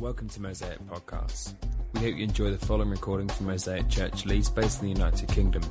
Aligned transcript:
Welcome 0.00 0.28
to 0.30 0.42
Mosaic 0.42 0.80
Podcasts. 0.86 1.54
We 1.92 2.00
hope 2.00 2.16
you 2.16 2.24
enjoy 2.24 2.50
the 2.50 2.58
following 2.58 2.90
recording 2.90 3.28
from 3.28 3.46
Mosaic 3.46 3.88
Church 3.88 4.26
Leeds, 4.26 4.50
based 4.50 4.82
in 4.82 4.88
the 4.88 4.92
United 4.92 5.28
Kingdom. 5.28 5.62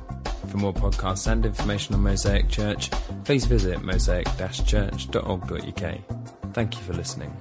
For 0.48 0.56
more 0.56 0.72
podcasts 0.72 1.30
and 1.30 1.44
information 1.44 1.94
on 1.94 2.02
Mosaic 2.02 2.48
Church, 2.48 2.90
please 3.24 3.44
visit 3.44 3.80
mosaic-church.org.uk. 3.80 6.54
Thank 6.54 6.74
you 6.74 6.80
for 6.82 6.94
listening. 6.94 7.36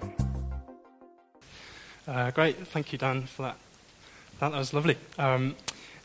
Uh, 2.05 2.31
great, 2.31 2.67
thank 2.67 2.91
you, 2.91 2.97
Dan, 2.97 3.23
for 3.23 3.43
that. 3.43 3.55
That, 4.39 4.51
was 4.51 4.73
lovely. 4.73 4.97
Um, 5.17 5.55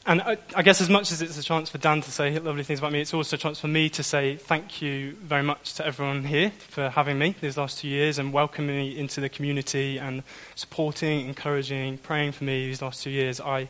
and 0.08 0.22
I, 0.22 0.38
I, 0.56 0.62
guess 0.62 0.80
as 0.80 0.88
much 0.88 1.12
as 1.12 1.20
it's 1.20 1.38
a 1.38 1.42
chance 1.42 1.68
for 1.68 1.76
Dan 1.76 2.00
to 2.00 2.10
say 2.10 2.36
lovely 2.38 2.64
things 2.64 2.78
about 2.78 2.92
me, 2.92 3.02
it's 3.02 3.12
also 3.12 3.36
a 3.36 3.38
chance 3.38 3.60
for 3.60 3.68
me 3.68 3.90
to 3.90 4.02
say 4.02 4.36
thank 4.36 4.80
you 4.80 5.12
very 5.22 5.42
much 5.42 5.74
to 5.74 5.86
everyone 5.86 6.24
here 6.24 6.50
for 6.68 6.88
having 6.88 7.18
me 7.18 7.34
these 7.42 7.58
last 7.58 7.78
two 7.78 7.88
years 7.88 8.18
and 8.18 8.32
welcoming 8.32 8.74
me 8.74 8.98
into 8.98 9.20
the 9.20 9.28
community 9.28 9.98
and 9.98 10.22
supporting, 10.54 11.28
encouraging, 11.28 11.98
praying 11.98 12.32
for 12.32 12.44
me 12.44 12.66
these 12.66 12.80
last 12.80 13.02
two 13.02 13.10
years. 13.10 13.38
I, 13.38 13.68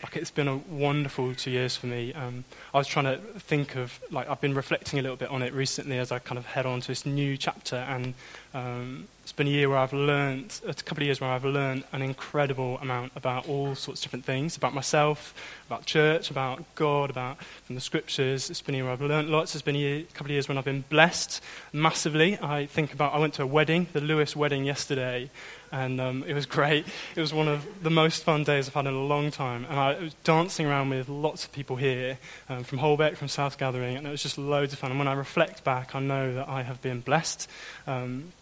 like 0.00 0.16
it's 0.16 0.30
been 0.30 0.46
a 0.46 0.58
wonderful 0.58 1.34
two 1.34 1.50
years 1.50 1.76
for 1.76 1.86
me. 1.86 2.14
Um, 2.14 2.44
I 2.72 2.78
was 2.78 2.86
trying 2.86 3.06
to 3.06 3.16
think 3.40 3.74
of, 3.74 3.98
like, 4.12 4.30
I've 4.30 4.40
been 4.40 4.54
reflecting 4.54 5.00
a 5.00 5.02
little 5.02 5.16
bit 5.16 5.28
on 5.30 5.42
it 5.42 5.52
recently 5.52 5.98
as 5.98 6.12
I 6.12 6.20
kind 6.20 6.38
of 6.38 6.46
head 6.46 6.66
on 6.66 6.80
to 6.82 6.88
this 6.88 7.04
new 7.04 7.36
chapter, 7.36 7.76
and 7.76 8.14
um, 8.54 9.08
it's 9.30 9.36
been 9.36 9.46
a 9.46 9.50
year 9.50 9.68
where 9.68 9.78
I've 9.78 9.92
learned, 9.92 10.60
a 10.66 10.74
couple 10.74 11.04
of 11.04 11.06
years 11.06 11.20
where 11.20 11.30
I've 11.30 11.44
learned 11.44 11.84
an 11.92 12.02
incredible 12.02 12.78
amount 12.78 13.12
about 13.14 13.48
all 13.48 13.76
sorts 13.76 14.00
of 14.00 14.02
different 14.02 14.24
things, 14.24 14.56
about 14.56 14.74
myself, 14.74 15.34
about 15.68 15.86
church, 15.86 16.32
about 16.32 16.64
God, 16.74 17.10
about 17.10 17.40
from 17.62 17.76
the 17.76 17.80
scriptures. 17.80 18.50
It's 18.50 18.60
been 18.60 18.74
a 18.74 18.78
year 18.78 18.86
where 18.86 18.92
I've 18.92 19.00
learned 19.00 19.28
lots. 19.28 19.54
It's 19.54 19.62
been 19.62 19.76
a, 19.76 19.78
year, 19.78 19.98
a 20.00 20.12
couple 20.14 20.26
of 20.26 20.30
years 20.32 20.48
when 20.48 20.58
I've 20.58 20.64
been 20.64 20.82
blessed 20.88 21.40
massively. 21.72 22.40
I 22.40 22.66
think 22.66 22.92
about, 22.92 23.14
I 23.14 23.18
went 23.18 23.34
to 23.34 23.44
a 23.44 23.46
wedding, 23.46 23.86
the 23.92 24.00
Lewis 24.00 24.34
wedding 24.34 24.64
yesterday, 24.64 25.30
and 25.70 26.00
um, 26.00 26.24
it 26.26 26.34
was 26.34 26.46
great. 26.58 26.86
It 27.14 27.20
was 27.20 27.32
one 27.32 27.46
of 27.46 27.64
the 27.84 27.90
most 27.90 28.24
fun 28.24 28.42
days 28.42 28.66
I've 28.66 28.74
had 28.74 28.88
in 28.88 28.94
a 28.94 29.04
long 29.04 29.30
time, 29.30 29.64
and 29.70 29.78
I 29.78 29.96
was 29.96 30.14
dancing 30.24 30.66
around 30.66 30.90
with 30.90 31.08
lots 31.08 31.44
of 31.44 31.52
people 31.52 31.76
here, 31.76 32.18
um, 32.48 32.64
from 32.64 32.78
Holbeck, 32.78 33.16
from 33.16 33.28
South 33.28 33.58
Gathering, 33.58 33.96
and 33.96 34.08
it 34.08 34.10
was 34.10 34.24
just 34.24 34.38
loads 34.38 34.72
of 34.72 34.80
fun. 34.80 34.90
And 34.90 34.98
when 34.98 35.06
I 35.06 35.12
reflect 35.12 35.62
back, 35.62 35.94
I 35.94 36.00
know 36.00 36.34
that 36.34 36.48
I 36.48 36.62
have 36.62 36.82
been 36.82 36.98
blessed. 36.98 37.48
Um, 37.86 38.32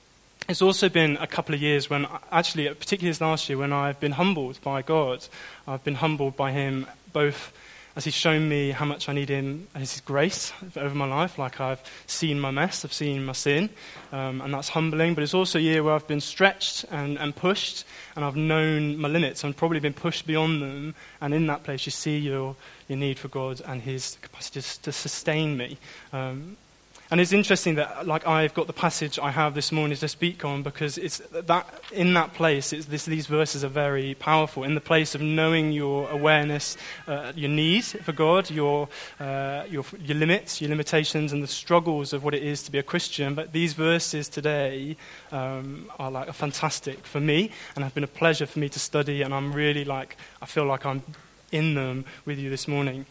it's 0.48 0.62
also 0.62 0.88
been 0.88 1.18
a 1.18 1.26
couple 1.26 1.54
of 1.54 1.60
years 1.60 1.90
when, 1.90 2.06
actually, 2.32 2.68
particularly 2.68 3.10
this 3.10 3.20
last 3.20 3.48
year, 3.50 3.58
when 3.58 3.72
I've 3.72 4.00
been 4.00 4.12
humbled 4.12 4.58
by 4.62 4.80
God. 4.80 5.26
I've 5.66 5.84
been 5.84 5.96
humbled 5.96 6.36
by 6.36 6.52
Him 6.52 6.86
both 7.12 7.52
as 7.96 8.06
He's 8.06 8.14
shown 8.14 8.48
me 8.48 8.70
how 8.70 8.86
much 8.86 9.10
I 9.10 9.12
need 9.12 9.28
Him 9.28 9.68
and 9.74 9.82
His 9.82 10.00
grace 10.00 10.54
over 10.74 10.94
my 10.94 11.04
life. 11.04 11.38
Like 11.38 11.60
I've 11.60 11.82
seen 12.06 12.40
my 12.40 12.50
mess, 12.50 12.82
I've 12.82 12.94
seen 12.94 13.26
my 13.26 13.34
sin, 13.34 13.68
um, 14.10 14.40
and 14.40 14.54
that's 14.54 14.70
humbling. 14.70 15.14
But 15.14 15.22
it's 15.22 15.34
also 15.34 15.58
a 15.58 15.62
year 15.62 15.82
where 15.82 15.92
I've 15.92 16.08
been 16.08 16.22
stretched 16.22 16.86
and, 16.90 17.18
and 17.18 17.36
pushed, 17.36 17.84
and 18.16 18.24
I've 18.24 18.36
known 18.36 18.96
my 18.96 19.08
limits 19.08 19.44
and 19.44 19.54
probably 19.54 19.80
been 19.80 19.92
pushed 19.92 20.26
beyond 20.26 20.62
them. 20.62 20.94
And 21.20 21.34
in 21.34 21.46
that 21.48 21.64
place, 21.64 21.84
you 21.84 21.92
see 21.92 22.16
your, 22.16 22.56
your 22.88 22.96
need 22.96 23.18
for 23.18 23.28
God 23.28 23.60
and 23.66 23.82
His 23.82 24.16
capacity 24.22 24.62
to, 24.62 24.82
to 24.82 24.92
sustain 24.92 25.58
me. 25.58 25.76
Um, 26.10 26.56
and 27.10 27.20
it's 27.20 27.32
interesting 27.32 27.76
that, 27.76 28.06
like, 28.06 28.26
I've 28.26 28.52
got 28.52 28.66
the 28.66 28.72
passage 28.72 29.18
I 29.18 29.30
have 29.30 29.54
this 29.54 29.72
morning 29.72 29.96
to 29.96 30.08
speak 30.08 30.44
on 30.44 30.62
because 30.62 30.98
it's 30.98 31.18
that 31.32 31.66
in 31.90 32.12
that 32.14 32.34
place, 32.34 32.70
this, 32.70 33.06
these 33.06 33.26
verses 33.26 33.64
are 33.64 33.68
very 33.68 34.14
powerful. 34.14 34.62
In 34.62 34.74
the 34.74 34.80
place 34.80 35.14
of 35.14 35.22
knowing 35.22 35.72
your 35.72 36.10
awareness, 36.10 36.76
uh, 37.06 37.32
your 37.34 37.48
need 37.48 37.84
for 37.84 38.12
God, 38.12 38.50
your, 38.50 38.88
uh, 39.20 39.64
your, 39.70 39.84
your 40.00 40.18
limits, 40.18 40.60
your 40.60 40.68
limitations, 40.68 41.32
and 41.32 41.42
the 41.42 41.46
struggles 41.46 42.12
of 42.12 42.24
what 42.24 42.34
it 42.34 42.42
is 42.42 42.62
to 42.64 42.70
be 42.70 42.78
a 42.78 42.82
Christian. 42.82 43.34
But 43.34 43.52
these 43.52 43.72
verses 43.72 44.28
today 44.28 44.96
um, 45.32 45.90
are 45.98 46.10
like 46.10 46.32
fantastic 46.34 47.06
for 47.06 47.20
me, 47.20 47.50
and 47.74 47.84
have 47.84 47.94
been 47.94 48.04
a 48.04 48.08
pleasure 48.08 48.46
for 48.46 48.58
me 48.58 48.68
to 48.68 48.78
study. 48.78 49.22
And 49.22 49.32
I'm 49.32 49.52
really 49.52 49.84
like, 49.84 50.16
I 50.42 50.46
feel 50.46 50.66
like 50.66 50.84
I'm 50.84 51.02
in 51.52 51.74
them 51.74 52.04
with 52.26 52.38
you 52.38 52.50
this 52.50 52.68
morning. 52.68 53.06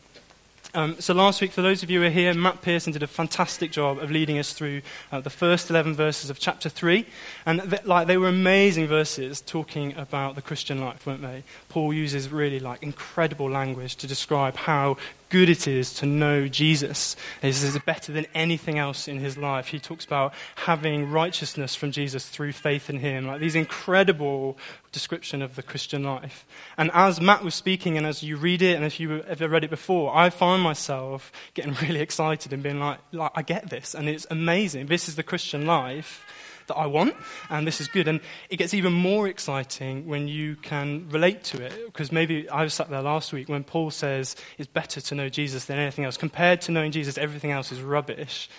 Um, 0.73 0.99
so 0.99 1.13
last 1.13 1.41
week, 1.41 1.51
for 1.51 1.61
those 1.61 1.81
of 1.81 1.89
you 1.89 2.01
who 2.01 2.07
are 2.07 2.11
here, 2.11 2.33
Matt 2.33 2.61
Pearson 2.61 2.91
did 2.91 3.01
a 3.01 3.07
fantastic 3.07 3.71
job 3.71 3.99
of 3.99 4.11
leading 4.11 4.37
us 4.37 4.51
through 4.53 4.81
uh, 5.11 5.21
the 5.21 5.29
first 5.29 5.69
11 5.69 5.95
verses 5.95 6.29
of 6.29 6.39
chapter 6.39 6.67
3. 6.67 7.05
And 7.45 7.61
th- 7.69 7.85
like, 7.85 8.07
they 8.07 8.17
were 8.17 8.27
amazing 8.27 8.87
verses 8.87 9.39
talking 9.39 9.95
about 9.95 10.35
the 10.35 10.41
Christian 10.41 10.81
life, 10.81 11.05
weren't 11.05 11.21
they? 11.21 11.43
Paul 11.69 11.93
uses 11.93 12.29
really 12.29 12.59
like 12.59 12.83
incredible 12.83 13.49
language 13.49 13.95
to 13.97 14.07
describe 14.07 14.55
how 14.57 14.97
good 15.29 15.49
it 15.49 15.67
is 15.67 15.93
to 15.95 16.05
know 16.05 16.47
Jesus. 16.47 17.15
This 17.41 17.63
is 17.63 17.77
better 17.79 18.11
than 18.11 18.25
anything 18.33 18.77
else 18.79 19.07
in 19.07 19.19
his 19.19 19.37
life. 19.37 19.67
He 19.67 19.79
talks 19.79 20.05
about 20.05 20.33
having 20.55 21.09
righteousness 21.09 21.75
from 21.75 21.91
Jesus 21.91 22.27
through 22.27 22.53
faith 22.53 22.89
in 22.89 22.99
him. 22.99 23.27
Like 23.27 23.39
these 23.39 23.55
incredible 23.55 24.57
description 24.91 25.41
of 25.41 25.55
the 25.55 25.63
Christian 25.63 26.03
life. 26.03 26.45
And 26.77 26.89
as 26.93 27.21
Matt 27.21 27.43
was 27.43 27.55
speaking, 27.55 27.97
and 27.97 28.05
as 28.05 28.23
you 28.23 28.37
read 28.37 28.61
it, 28.61 28.75
and 28.75 28.85
if 28.85 28.99
you 28.99 29.21
ever 29.23 29.47
read 29.47 29.63
it 29.63 29.69
before, 29.69 30.15
I 30.15 30.29
find 30.29 30.61
myself 30.61 31.31
getting 31.53 31.73
really 31.81 31.99
excited 31.99 32.53
and 32.53 32.63
being 32.63 32.79
like, 32.79 32.99
like 33.11 33.31
I 33.35 33.41
get 33.41 33.69
this, 33.69 33.93
and 33.93 34.07
it's 34.09 34.25
amazing. 34.29 34.87
This 34.87 35.07
is 35.07 35.15
the 35.15 35.23
Christian 35.23 35.65
life 35.65 36.25
that 36.67 36.75
I 36.75 36.85
want, 36.85 37.15
and 37.49 37.65
this 37.65 37.81
is 37.81 37.87
good. 37.87 38.07
And 38.07 38.21
it 38.49 38.57
gets 38.57 38.73
even 38.73 38.93
more 38.93 39.27
exciting 39.27 40.07
when 40.07 40.27
you 40.27 40.55
can 40.55 41.09
relate 41.09 41.43
to 41.45 41.63
it, 41.63 41.73
because 41.85 42.11
maybe 42.11 42.47
I 42.49 42.63
was 42.63 42.73
sat 42.73 42.89
there 42.89 43.01
last 43.01 43.33
week 43.33 43.49
when 43.49 43.63
Paul 43.63 43.91
says 43.91 44.35
it's 44.57 44.67
better 44.67 45.01
to 45.01 45.15
know 45.15 45.29
Jesus 45.29 45.65
than 45.65 45.79
anything 45.79 46.05
else. 46.05 46.17
Compared 46.17 46.61
to 46.61 46.71
knowing 46.71 46.91
Jesus, 46.91 47.17
everything 47.17 47.51
else 47.51 47.71
is 47.71 47.81
rubbish. 47.81 48.49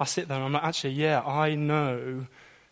I 0.00 0.04
sit 0.04 0.28
there 0.28 0.36
and 0.36 0.46
I'm 0.46 0.52
like, 0.52 0.64
actually, 0.64 0.94
yeah, 0.94 1.20
I 1.20 1.54
know 1.54 2.26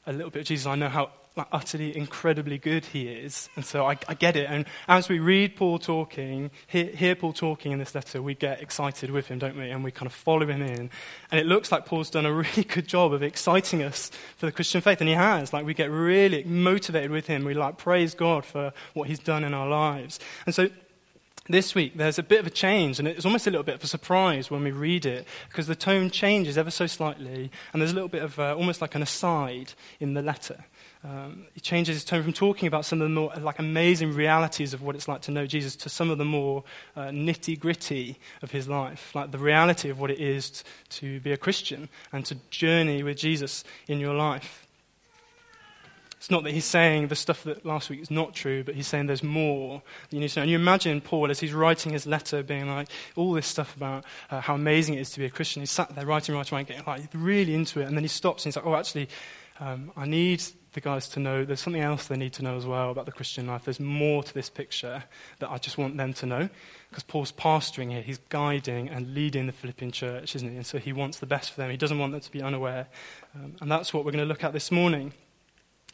a 0.07 0.13
little 0.13 0.31
bit 0.31 0.41
of 0.41 0.47
Jesus. 0.47 0.67
I 0.67 0.77
know 0.77 0.89
how 0.89 1.11
like, 1.37 1.49
utterly 1.53 1.95
incredibly 1.97 2.57
good 2.57 2.85
he 2.87 3.09
is. 3.09 3.51
And 3.57 3.65
so 3.65 3.87
I, 3.87 3.99
I, 4.09 4.15
get 4.15 4.37
it. 4.37 4.49
And 4.49 4.65
as 4.89 5.09
we 5.09 5.19
read 5.19 5.55
Paul 5.55 5.79
talking, 5.79 6.51
hear, 6.67 6.87
hear, 6.87 7.15
Paul 7.15 7.35
talking 7.35 7.73
in 7.73 7.79
this 7.79 7.95
letter, 7.95 8.23
we 8.23 8.35
get 8.35 8.63
excited 8.63 9.11
with 9.11 9.27
him, 9.27 9.39
don't 9.39 9.57
we? 9.57 9.71
And 9.71 9.85
we 9.85 9.91
kind 9.91 10.07
of 10.07 10.15
follow 10.15 10.47
him 10.49 10.63
in. 10.63 10.91
And 11.31 11.41
it 11.41 11.47
looks 11.47 11.71
like 11.71 11.85
Paul's 11.85 12.09
done 12.09 12.25
a 12.25 12.33
really 12.33 12.65
good 12.65 12.89
job 12.89 13.13
of 13.13 13.23
exciting 13.23 13.83
us 13.83 14.11
for 14.39 14.47
the 14.47 14.53
Christian 14.53 14.81
faith. 14.81 15.01
And 15.01 15.09
he 15.09 15.15
has. 15.15 15.53
Like, 15.53 15.67
we 15.67 15.75
get 15.75 15.91
really 15.91 16.43
motivated 16.45 17.11
with 17.11 17.27
him. 17.27 17.45
We, 17.45 17.53
like, 17.53 17.77
praise 17.77 18.15
God 18.15 18.47
for 18.47 18.73
what 18.95 19.09
he's 19.09 19.19
done 19.19 19.45
in 19.45 19.53
our 19.53 19.69
lives. 19.69 20.19
And 20.47 20.55
so 20.55 20.71
this 21.49 21.75
week 21.75 21.97
there's 21.97 22.19
a 22.19 22.23
bit 22.23 22.41
of 22.41 22.47
a 22.47 22.51
change, 22.51 22.99
and 22.99 23.07
it's 23.07 23.25
almost 23.25 23.47
a 23.47 23.51
little 23.51 23.63
bit 23.63 23.77
of 23.77 23.85
a 23.85 23.87
surprise 23.87 24.51
when 24.51 24.65
we 24.65 24.73
read 24.73 25.07
it, 25.07 25.27
because 25.49 25.67
the 25.67 25.77
tone 25.77 26.11
changes 26.11 26.59
ever 26.59 26.71
so 26.71 26.87
slightly, 26.87 27.51
and 27.73 27.81
there's 27.81 27.93
a 27.93 27.95
little 27.95 28.09
bit 28.09 28.23
of 28.23 28.39
uh, 28.39 28.57
almost 28.57 28.81
like 28.81 28.95
an 28.95 29.03
aside 29.03 29.73
in 30.01 30.15
the 30.15 30.23
letter. 30.23 30.65
Um, 31.05 31.47
he 31.53 31.61
changes 31.61 31.95
his 31.95 32.05
tone 32.05 32.23
from 32.23 32.33
talking 32.33 32.67
about 32.67 32.85
some 32.85 33.01
of 33.01 33.09
the 33.09 33.15
more 33.15 33.33
like 33.41 33.59
amazing 33.59 34.15
realities 34.15 34.75
of 34.75 34.83
what 34.83 34.97
it's 34.97 35.07
like 35.07 35.23
to 35.23 35.31
know 35.31 35.47
Jesus 35.47 35.77
to 35.77 35.89
some 35.89 36.11
of 36.11 36.19
the 36.19 36.25
more 36.25 36.65
uh, 36.97 37.07
nitty 37.07 37.59
gritty 37.59 38.19
of 38.43 38.51
his 38.51 38.69
life, 38.69 39.15
like 39.15 39.31
the 39.31 39.39
reality 39.39 39.89
of 39.91 40.01
what 40.01 40.11
it 40.11 40.19
is 40.19 40.51
t- 40.51 40.65
to 40.89 41.21
be 41.21 41.33
a 41.33 41.37
Christian 41.37 41.89
and 42.13 42.25
to 42.27 42.37
journey 42.51 43.03
with 43.03 43.19
Jesus 43.19 43.63
in 43.87 44.01
your 44.01 44.15
life. 44.15 44.67
It's 46.27 46.31
not 46.31 46.43
that 46.45 46.53
he's 46.53 46.65
saying 46.65 47.07
the 47.07 47.15
stuff 47.15 47.45
that 47.45 47.65
last 47.65 47.89
week 47.89 48.01
is 48.01 48.11
not 48.11 48.35
true, 48.35 48.65
but 48.65 48.75
he's 48.75 48.89
saying 48.89 49.07
there's 49.07 49.23
more 49.23 49.83
you 50.11 50.19
need 50.19 50.31
to 50.31 50.41
know. 50.41 50.43
And 50.43 50.51
you 50.51 50.57
imagine 50.57 51.01
Paul 51.01 51.31
as 51.31 51.39
he's 51.39 51.53
writing 51.53 51.93
his 51.93 52.05
letter, 52.05 52.43
being 52.43 52.69
like 52.69 52.89
all 53.15 53.33
this 53.33 53.47
stuff 53.47 53.77
about 53.77 54.05
uh, 54.31 54.41
how 54.41 54.55
amazing 54.55 54.95
it 54.95 55.03
is 55.03 55.11
to 55.11 55.21
be 55.21 55.27
a 55.27 55.31
Christian. 55.31 55.63
He's 55.63 55.71
sat 55.71 55.95
there 55.95 56.07
writing, 56.07 56.35
writing, 56.35 56.57
writing, 56.57 56.75
getting 56.75 56.85
like 56.85 57.09
really 57.15 57.55
into 57.55 57.81
it, 57.81 57.85
and 57.85 57.97
then 57.97 58.03
he 58.03 58.09
stops 58.09 58.45
and 58.45 58.53
he's 58.53 58.57
like, 58.57 58.67
"Oh, 58.67 58.75
actually, 58.75 59.09
um, 59.61 59.93
I 59.97 60.07
need 60.07 60.43
the 60.77 60.81
guys 60.83 61.09
to 61.09 61.21
know 61.21 61.45
there's 61.45 61.61
something 61.61 61.83
else 61.83 62.07
they 62.07 62.19
need 62.19 62.35
to 62.35 62.45
know 62.45 62.55
as 62.55 62.67
well 62.67 62.91
about 62.91 63.07
the 63.07 63.13
Christian 63.13 63.47
life. 63.47 63.65
There's 63.65 63.81
more 63.81 64.23
to 64.23 64.35
this 64.35 64.51
picture 64.51 65.03
that 65.39 65.51
I 65.51 65.57
just 65.57 65.79
want 65.79 65.97
them 65.97 66.13
to 66.13 66.27
know. 66.27 66.49
Because 66.91 67.03
Paul's 67.03 67.33
pastoring 67.33 67.91
here, 67.91 68.03
he's 68.03 68.19
guiding 68.29 68.91
and 68.91 69.15
leading 69.15 69.47
the 69.47 69.53
Philippian 69.53 69.91
church, 69.91 70.37
isn't 70.37 70.49
he? 70.49 70.57
And 70.57 70.67
so 70.67 70.79
he 70.79 70.93
wants 70.93 71.19
the 71.19 71.27
best 71.27 71.51
for 71.51 71.63
them. 71.63 71.71
He 71.71 71.79
doesn't 71.79 71.99
want 71.99 72.13
them 72.13 72.21
to 72.21 72.31
be 72.31 72.43
unaware. 72.43 72.89
Um, 73.35 73.57
and 73.63 73.71
that's 73.71 73.95
what 73.95 74.05
we're 74.05 74.13
going 74.13 74.23
to 74.23 74.29
look 74.29 74.45
at 74.45 74.53
this 74.53 74.71
morning. 74.71 75.15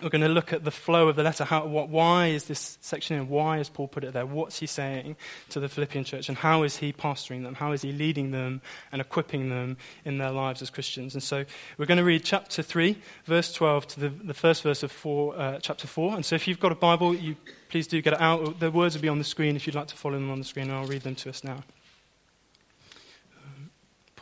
We're 0.03 0.09
going 0.09 0.23
to 0.23 0.29
look 0.29 0.53
at 0.53 0.65
the 0.65 0.71
flow 0.71 1.09
of 1.09 1.17
the 1.17 1.23
letter. 1.23 1.45
How, 1.45 1.67
what, 1.67 1.89
why 1.89 2.29
is 2.29 2.45
this 2.45 2.79
section 2.81 3.17
in? 3.17 3.29
Why 3.29 3.59
has 3.59 3.69
Paul 3.69 3.89
put 3.89 4.05
it 4.05 4.13
there? 4.13 4.27
What's 4.27 4.59
he 4.59 4.67
saying 4.67 5.17
to 5.51 5.61
the 5.61 5.69
Philippian 5.69 6.05
church? 6.05 6.29
And 6.29 6.37
how 6.37 6.63
is 6.63 6.77
he 6.77 6.93
pastoring 6.93 7.43
them? 7.43 7.55
How 7.55 7.73
is 7.73 7.83
he 7.83 7.93
leading 7.93 8.31
them 8.31 8.61
and 8.91 9.01
equipping 9.01 9.49
them 9.49 9.77
in 10.05 10.19
their 10.19 10.31
lives 10.31 10.63
as 10.63 10.71
Christians? 10.71 11.15
And 11.15 11.23
so 11.23 11.45
we're 11.79 11.87
going 11.87 11.99
to 11.99 12.05
read 12.05 12.25
chapter 12.25 12.63
3, 12.63 12.99
verse 13.25 13.53
12 13.53 13.87
to 13.89 14.01
the, 14.01 14.09
the 14.09 14.35
first 14.35 14.63
verse 14.63 14.83
of 14.83 14.91
four, 14.91 15.39
uh, 15.39 15.59
chapter 15.61 15.87
4. 15.87 16.17
And 16.17 16.25
so 16.25 16.35
if 16.35 16.49
you've 16.49 16.61
got 16.61 16.73
a 16.73 16.77
Bible, 16.77 17.15
you 17.15 17.37
please 17.69 17.87
do 17.87 18.03
get 18.03 18.15
it 18.15 18.21
out. 18.21 18.59
The 18.59 18.71
words 18.71 18.95
will 18.95 19.03
be 19.03 19.09
on 19.09 19.19
the 19.19 19.25
screen 19.25 19.57
if 19.57 19.67
you'd 19.67 19.77
like 19.77 19.89
to 19.89 19.97
follow 19.97 20.15
them 20.15 20.31
on 20.31 20.39
the 20.39 20.45
screen, 20.45 20.69
and 20.69 20.75
I'll 20.75 20.87
read 20.87 21.03
them 21.03 21.15
to 21.17 21.31
us 21.31 21.45
now. 21.45 21.63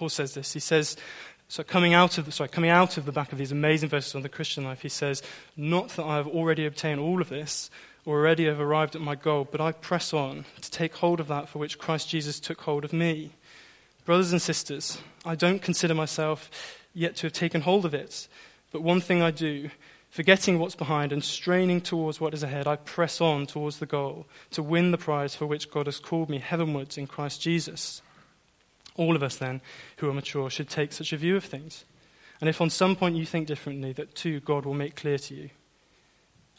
Paul 0.00 0.08
says 0.08 0.32
this. 0.32 0.54
He 0.54 0.60
says, 0.60 0.96
so 1.50 1.62
coming 1.62 1.94
out 1.94 2.16
of 2.16 2.26
the, 2.26 2.32
sorry, 2.32 2.48
coming 2.48 2.70
out 2.70 2.96
of 2.96 3.04
the 3.04 3.12
back 3.12 3.32
of 3.32 3.38
these 3.38 3.52
amazing 3.52 3.88
verses 3.88 4.14
on 4.14 4.22
the 4.22 4.28
Christian 4.28 4.64
life, 4.64 4.82
he 4.82 4.88
says, 4.88 5.22
"Not 5.56 5.88
that 5.90 6.04
I 6.04 6.16
have 6.16 6.28
already 6.28 6.64
obtained 6.64 7.00
all 7.00 7.20
of 7.20 7.28
this, 7.28 7.70
or 8.06 8.18
already 8.18 8.46
have 8.46 8.60
arrived 8.60 8.94
at 8.94 9.02
my 9.02 9.16
goal, 9.16 9.48
but 9.50 9.60
I 9.60 9.72
press 9.72 10.14
on 10.14 10.44
to 10.62 10.70
take 10.70 10.94
hold 10.94 11.18
of 11.20 11.28
that 11.28 11.48
for 11.48 11.58
which 11.58 11.78
Christ 11.78 12.08
Jesus 12.08 12.40
took 12.40 12.60
hold 12.62 12.84
of 12.84 12.92
me." 12.92 13.32
Brothers 14.04 14.32
and 14.32 14.40
sisters, 14.40 14.98
I 15.24 15.34
don't 15.34 15.60
consider 15.60 15.94
myself 15.94 16.50
yet 16.94 17.16
to 17.16 17.26
have 17.26 17.32
taken 17.32 17.62
hold 17.62 17.84
of 17.84 17.94
it, 17.94 18.28
but 18.70 18.82
one 18.82 19.00
thing 19.00 19.20
I 19.20 19.30
do, 19.30 19.70
Forgetting 20.10 20.58
what's 20.58 20.74
behind 20.74 21.12
and 21.12 21.22
straining 21.22 21.80
towards 21.80 22.20
what 22.20 22.34
is 22.34 22.42
ahead, 22.42 22.66
I 22.66 22.74
press 22.74 23.20
on 23.20 23.46
towards 23.46 23.78
the 23.78 23.86
goal 23.86 24.26
to 24.50 24.62
win 24.62 24.90
the 24.90 24.98
prize 24.98 25.36
for 25.36 25.46
which 25.46 25.70
God 25.70 25.86
has 25.86 26.00
called 26.00 26.28
me 26.28 26.40
heavenwards 26.40 26.98
in 26.98 27.06
Christ 27.06 27.40
Jesus. 27.40 28.02
All 29.00 29.16
of 29.16 29.22
us, 29.22 29.36
then, 29.36 29.62
who 29.96 30.10
are 30.10 30.12
mature, 30.12 30.50
should 30.50 30.68
take 30.68 30.92
such 30.92 31.14
a 31.14 31.16
view 31.16 31.34
of 31.34 31.42
things. 31.42 31.86
And 32.38 32.50
if 32.50 32.60
on 32.60 32.68
some 32.68 32.94
point 32.94 33.16
you 33.16 33.24
think 33.24 33.46
differently, 33.46 33.94
that 33.94 34.14
too 34.14 34.40
God 34.40 34.66
will 34.66 34.74
make 34.74 34.94
clear 34.94 35.16
to 35.16 35.34
you. 35.34 35.48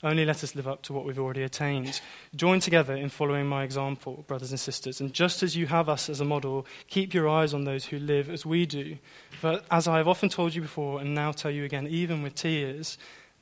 Only 0.04 0.26
let 0.26 0.44
us 0.44 0.56
live 0.56 0.68
up 0.68 0.82
to 0.84 0.94
what 0.94 1.06
we've 1.06 1.20
already 1.20 1.44
attained. 1.44 2.02
Join 2.36 2.60
together 2.60 2.96
in 2.96 3.10
following 3.10 3.46
my 3.46 3.64
example, 3.64 4.26
brothers 4.28 4.50
and 4.50 4.60
sisters. 4.60 5.00
And 5.00 5.14
just 5.14 5.44
as 5.44 5.56
you 5.56 5.68
have 5.68 5.88
us 5.88 6.10
as 6.10 6.20
a 6.20 6.26
model, 6.26 6.66
keep 6.88 7.14
your 7.14 7.30
eyes 7.30 7.54
on 7.54 7.66
those 7.66 7.86
who 7.86 8.00
live 8.00 8.28
as 8.28 8.44
we 8.44 8.66
do. 8.66 8.98
For 9.40 9.62
as 9.70 9.88
I 9.88 9.98
have 9.98 10.08
often 10.08 10.30
told 10.30 10.56
you 10.56 10.64
before, 10.64 11.00
and 11.00 11.14
now 11.14 11.32
tell 11.32 11.52
you 11.52 11.64
again, 11.64 11.86
even 11.86 12.24
with 12.24 12.34
tears, 12.34 12.98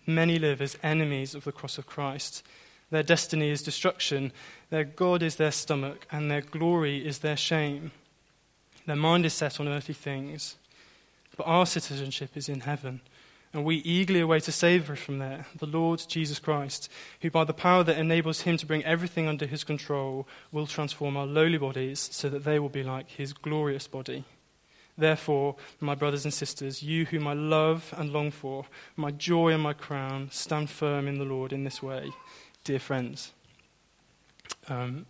many 0.05 0.37
live 0.37 0.61
as 0.61 0.77
enemies 0.83 1.35
of 1.35 1.45
the 1.45 1.53
cross 1.53 1.77
of 1.77 1.87
Christ. 1.87 2.45
Their 2.89 3.03
destiny 3.03 3.49
is 3.49 3.61
destruction, 3.61 4.33
their 4.69 4.83
God 4.83 5.23
is 5.23 5.37
their 5.37 5.53
stomach, 5.53 6.05
and 6.11 6.29
their 6.29 6.41
glory 6.41 7.07
is 7.07 7.19
their 7.19 7.37
shame. 7.37 7.93
Their 8.85 8.95
mind 8.95 9.25
is 9.25 9.33
set 9.33 9.59
on 9.59 9.67
earthly 9.67 9.93
things, 9.93 10.55
but 11.37 11.45
our 11.45 11.65
citizenship 11.65 12.31
is 12.35 12.49
in 12.49 12.61
heaven 12.61 13.01
and 13.51 13.65
we 13.65 13.77
eagerly 13.77 14.19
await 14.19 14.47
a 14.47 14.51
Saviour 14.51 14.95
from 14.95 15.17
there, 15.17 15.47
the 15.57 15.65
Lord 15.65 16.03
Jesus 16.07 16.37
Christ, 16.37 16.89
who, 17.21 17.31
by 17.31 17.43
the 17.43 17.53
power 17.53 17.83
that 17.83 17.97
enables 17.97 18.41
him 18.41 18.57
to 18.57 18.65
bring 18.65 18.85
everything 18.85 19.27
under 19.27 19.47
his 19.47 19.63
control, 19.63 20.27
will 20.51 20.67
transform 20.67 21.17
our 21.17 21.25
lowly 21.25 21.57
bodies 21.57 22.09
so 22.11 22.29
that 22.29 22.43
they 22.43 22.59
will 22.59 22.69
be 22.69 22.83
like 22.83 23.09
his 23.09 23.33
glorious 23.33 23.87
body. 23.87 24.23
Therefore, 24.95 25.55
my 25.79 25.95
brothers 25.95 26.25
and 26.25 26.33
sisters, 26.33 26.83
you 26.83 27.05
whom 27.05 27.25
I 27.25 27.33
love 27.33 27.91
and 27.97 28.13
long 28.13 28.29
for, 28.29 28.65
my 28.95 29.09
joy 29.11 29.49
and 29.51 29.63
my 29.63 29.73
crown, 29.73 30.29
stand 30.31 30.69
firm 30.69 31.07
in 31.07 31.17
the 31.17 31.25
Lord 31.25 31.51
in 31.51 31.63
this 31.63 31.81
way, 31.81 32.11
dear 32.63 32.79
friends. 32.79 33.33
Um, 34.67 35.07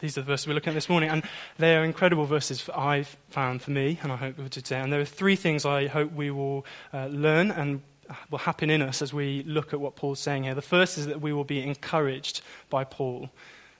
these 0.00 0.16
are 0.16 0.20
the 0.20 0.26
verses 0.26 0.46
we're 0.46 0.54
looking 0.54 0.70
at 0.70 0.74
this 0.74 0.88
morning, 0.88 1.10
and 1.10 1.22
they 1.58 1.76
are 1.76 1.84
incredible 1.84 2.24
verses 2.24 2.68
I've 2.74 3.16
found 3.30 3.62
for 3.62 3.70
me, 3.70 3.98
and 4.02 4.12
I 4.12 4.16
hope 4.16 4.36
today. 4.50 4.80
And 4.80 4.92
there 4.92 5.00
are 5.00 5.04
three 5.04 5.36
things 5.36 5.64
I 5.64 5.86
hope 5.86 6.12
we 6.12 6.30
will 6.30 6.64
uh, 6.92 7.06
learn 7.06 7.50
and 7.50 7.82
will 8.30 8.38
happen 8.38 8.70
in 8.70 8.82
us 8.82 9.02
as 9.02 9.12
we 9.12 9.42
look 9.44 9.72
at 9.72 9.80
what 9.80 9.96
Paul's 9.96 10.20
saying 10.20 10.44
here. 10.44 10.54
The 10.54 10.62
first 10.62 10.98
is 10.98 11.06
that 11.06 11.20
we 11.20 11.32
will 11.32 11.44
be 11.44 11.62
encouraged 11.62 12.42
by 12.70 12.84
Paul. 12.84 13.30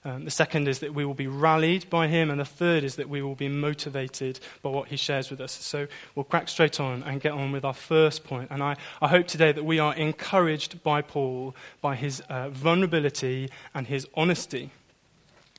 Um, 0.05 0.25
the 0.25 0.31
second 0.31 0.69
is 0.69 0.79
that 0.79 0.95
we 0.95 1.05
will 1.05 1.15
be 1.15 1.27
rallied 1.27 1.91
by 1.91 2.07
him, 2.07 2.31
and 2.31 2.41
the 2.41 2.45
third 2.45 2.85
is 2.85 2.97
that 2.97 3.09
we 3.09 3.21
will 3.21 3.35
be 3.35 3.49
motivated 3.49 4.39
by 4.63 4.71
what 4.71 4.89
he 4.89 4.97
shares 4.97 5.31
with 5.31 5.41
us. 5.41 5.53
So 5.53 5.87
we'll 6.15 6.25
crack 6.25 6.49
straight 6.49 6.79
on 6.79 7.03
and 7.03 7.21
get 7.21 7.33
on 7.33 7.53
with 7.53 7.65
our 7.65 7.75
first 7.75 8.25
point. 8.25 8.49
And 8.51 8.63
I, 8.63 8.77
I 9.03 9.09
hope 9.09 9.27
today 9.27 9.53
that 9.53 9.65
we 9.65 9.79
are 9.79 9.95
encouraged 9.95 10.83
by 10.83 11.03
Paul, 11.03 11.55
by 11.81 11.97
his 11.97 12.21
uh, 12.29 12.49
vulnerability 12.51 13.51
and 13.75 13.87
his 13.87 14.07
honesty. 14.15 14.71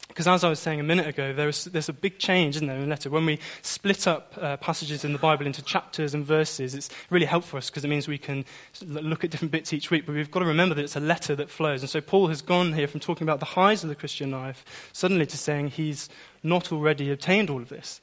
Because 0.10 0.28
as 0.28 0.44
I 0.44 0.50
was 0.50 0.60
saying 0.60 0.80
a 0.80 0.84
minute 0.84 1.08
ago, 1.08 1.34
there's, 1.34 1.66
there's 1.66 1.88
a 1.88 1.94
big 1.94 2.18
change, 2.18 2.56
isn't 2.58 2.68
there, 2.68 2.76
in 2.76 2.82
the 2.82 2.90
letter? 2.90 3.12
When 3.12 3.26
we 3.26 3.40
split 3.62 4.08
up 4.08 4.34
uh, 4.42 4.58
passages 4.58 5.06
in 5.06 5.14
the 5.14 5.20
Bible 5.20 5.46
into 5.46 5.62
chapters 5.62 6.16
and 6.16 6.26
verses, 6.26 6.74
it's 6.74 6.90
really 7.12 7.28
helpful 7.28 7.52
for 7.52 7.58
us 7.58 7.70
because 7.70 7.86
it 7.86 7.90
means 7.90 8.08
we 8.08 8.18
can 8.18 8.44
look 8.82 9.24
at 9.24 9.30
different 9.30 9.52
bits 9.52 9.72
each 9.72 9.92
week. 9.92 10.08
But 10.08 10.16
we've 10.16 10.32
got 10.32 10.40
to 10.40 10.48
remember 10.48 10.74
that 10.76 10.84
it's 10.84 10.96
a 10.96 11.00
letter 11.00 11.36
that 11.36 11.50
flows. 11.50 11.84
And 11.84 11.90
so 11.90 12.02
Paul 12.02 12.28
has 12.28 12.42
gone 12.42 12.74
here 12.74 12.88
from 12.88 13.00
talking 13.00 13.24
about 13.24 13.40
the 13.40 13.46
highs 13.46 13.84
of 13.84 13.90
the 13.90 13.96
Christian 13.96 14.32
life 14.32 14.66
suddenly 14.94 15.28
to 15.28 15.38
saying 15.38 15.70
he's 15.70 16.10
not 16.42 16.72
already 16.72 17.12
obtained 17.12 17.52
all 17.52 17.62
of 17.62 17.70
this. 17.70 18.02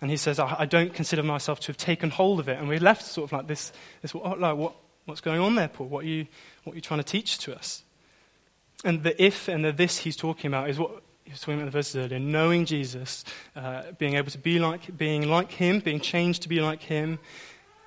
And 0.00 0.10
he 0.10 0.16
says, 0.16 0.40
I, 0.40 0.56
I 0.58 0.66
don't 0.66 0.92
consider 0.92 1.22
myself 1.22 1.60
to 1.60 1.66
have 1.68 1.76
taken 1.76 2.10
hold 2.10 2.40
of 2.40 2.48
it. 2.48 2.58
And 2.58 2.68
we're 2.68 2.80
left 2.80 3.02
sort 3.02 3.28
of 3.28 3.32
like 3.32 3.46
this, 3.46 3.72
this 4.02 4.12
like, 4.12 4.56
what, 4.56 4.74
what's 5.04 5.20
going 5.20 5.40
on 5.40 5.54
there, 5.54 5.68
Paul? 5.68 5.86
What 5.86 6.04
are, 6.04 6.08
you, 6.08 6.26
what 6.64 6.72
are 6.72 6.76
you 6.76 6.82
trying 6.82 7.00
to 7.00 7.04
teach 7.04 7.38
to 7.38 7.54
us? 7.54 7.84
And 8.84 9.02
the 9.02 9.22
if 9.22 9.48
and 9.48 9.64
the 9.64 9.72
this 9.72 9.98
he's 9.98 10.16
talking 10.16 10.48
about 10.48 10.68
is 10.68 10.78
what 10.78 11.03
he 11.24 11.30
was 11.30 11.40
talking 11.40 11.54
about 11.54 11.64
the 11.64 11.70
verses 11.70 11.96
earlier, 11.96 12.18
knowing 12.18 12.66
Jesus, 12.66 13.24
uh, 13.56 13.84
being 13.98 14.14
able 14.14 14.30
to 14.30 14.38
be 14.38 14.58
like, 14.58 14.96
being 14.96 15.28
like 15.28 15.50
him, 15.50 15.80
being 15.80 16.00
changed 16.00 16.42
to 16.42 16.48
be 16.48 16.60
like 16.60 16.82
him, 16.82 17.18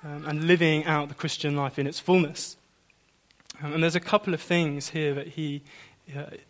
um, 0.02 0.26
and 0.26 0.44
living 0.44 0.84
out 0.84 1.08
the 1.08 1.14
Christian 1.14 1.56
life 1.56 1.78
in 1.78 1.86
its 1.86 2.00
fullness. 2.00 2.56
Um, 3.62 3.74
and 3.74 3.82
there's 3.82 3.96
a 3.96 4.00
couple 4.00 4.34
of 4.34 4.40
things 4.40 4.90
here 4.90 5.14
that 5.14 5.28
he 5.28 5.62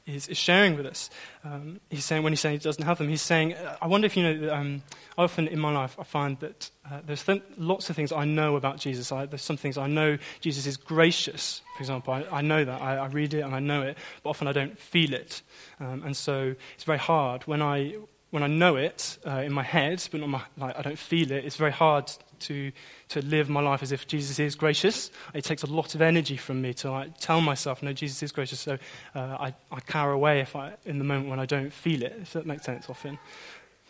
is, 0.06 0.28
is, 0.28 0.38
sharing 0.38 0.76
with 0.76 0.86
us. 0.86 1.10
Um, 1.44 1.80
he's 1.90 2.04
saying, 2.04 2.22
when 2.22 2.32
he's 2.32 2.40
saying 2.40 2.54
he 2.54 2.58
doesn't 2.58 2.84
have 2.84 2.98
them, 2.98 3.08
he's 3.08 3.22
saying, 3.22 3.54
I 3.80 3.86
wonder 3.86 4.06
if 4.06 4.16
you 4.16 4.22
know, 4.22 4.54
um, 4.54 4.82
often 5.16 5.48
in 5.48 5.58
my 5.58 5.72
life 5.72 5.96
I 5.98 6.04
find 6.04 6.38
that 6.40 6.70
uh, 6.90 7.00
there's 7.04 7.22
th- 7.22 7.42
lots 7.56 7.90
of 7.90 7.96
things 7.96 8.12
I 8.12 8.24
know 8.24 8.56
about 8.56 8.78
Jesus. 8.78 9.10
I, 9.12 9.26
there's 9.26 9.42
some 9.42 9.56
things 9.56 9.76
I 9.76 9.86
know 9.86 10.18
Jesus 10.40 10.66
is 10.66 10.76
gracious, 10.76 11.62
for 11.76 11.82
example. 11.82 12.14
I, 12.14 12.24
I 12.30 12.40
know 12.40 12.64
that. 12.64 12.80
I, 12.80 12.96
I, 12.96 13.06
read 13.08 13.34
it 13.34 13.40
and 13.40 13.54
I 13.54 13.60
know 13.60 13.82
it, 13.82 13.98
but 14.22 14.30
often 14.30 14.48
I 14.48 14.52
don't 14.52 14.78
feel 14.78 15.12
it. 15.12 15.42
Um, 15.80 16.02
and 16.04 16.16
so 16.16 16.54
it's 16.74 16.84
very 16.84 16.98
hard. 16.98 17.42
When 17.44 17.62
I, 17.62 17.96
when 18.30 18.42
I 18.42 18.46
know 18.46 18.76
it 18.76 19.18
uh, 19.26 19.42
in 19.44 19.52
my 19.52 19.62
head, 19.62 20.06
but 20.10 20.20
not 20.20 20.28
my, 20.28 20.42
like, 20.56 20.78
I 20.78 20.82
don't 20.82 20.98
feel 20.98 21.32
it, 21.32 21.44
it's 21.44 21.56
very 21.56 21.72
hard 21.72 22.10
to, 22.40 22.72
to 23.08 23.22
live 23.22 23.48
my 23.48 23.60
life 23.60 23.82
as 23.82 23.92
if 23.92 24.06
Jesus 24.06 24.38
is 24.38 24.54
gracious. 24.54 25.10
It 25.34 25.44
takes 25.44 25.62
a 25.62 25.66
lot 25.66 25.94
of 25.94 26.02
energy 26.02 26.36
from 26.36 26.62
me 26.62 26.74
to 26.74 26.90
like, 26.90 27.18
tell 27.18 27.40
myself, 27.40 27.82
no, 27.82 27.92
Jesus 27.92 28.22
is 28.22 28.32
gracious. 28.32 28.60
So 28.60 28.78
uh, 29.14 29.18
I, 29.18 29.54
I 29.70 29.80
cower 29.80 30.12
away 30.12 30.40
if 30.40 30.56
I, 30.56 30.74
in 30.84 30.98
the 30.98 31.04
moment 31.04 31.28
when 31.28 31.40
I 31.40 31.46
don't 31.46 31.72
feel 31.72 32.02
it, 32.02 32.16
if 32.22 32.32
that 32.32 32.46
makes 32.46 32.64
sense 32.64 32.88
often. 32.88 33.18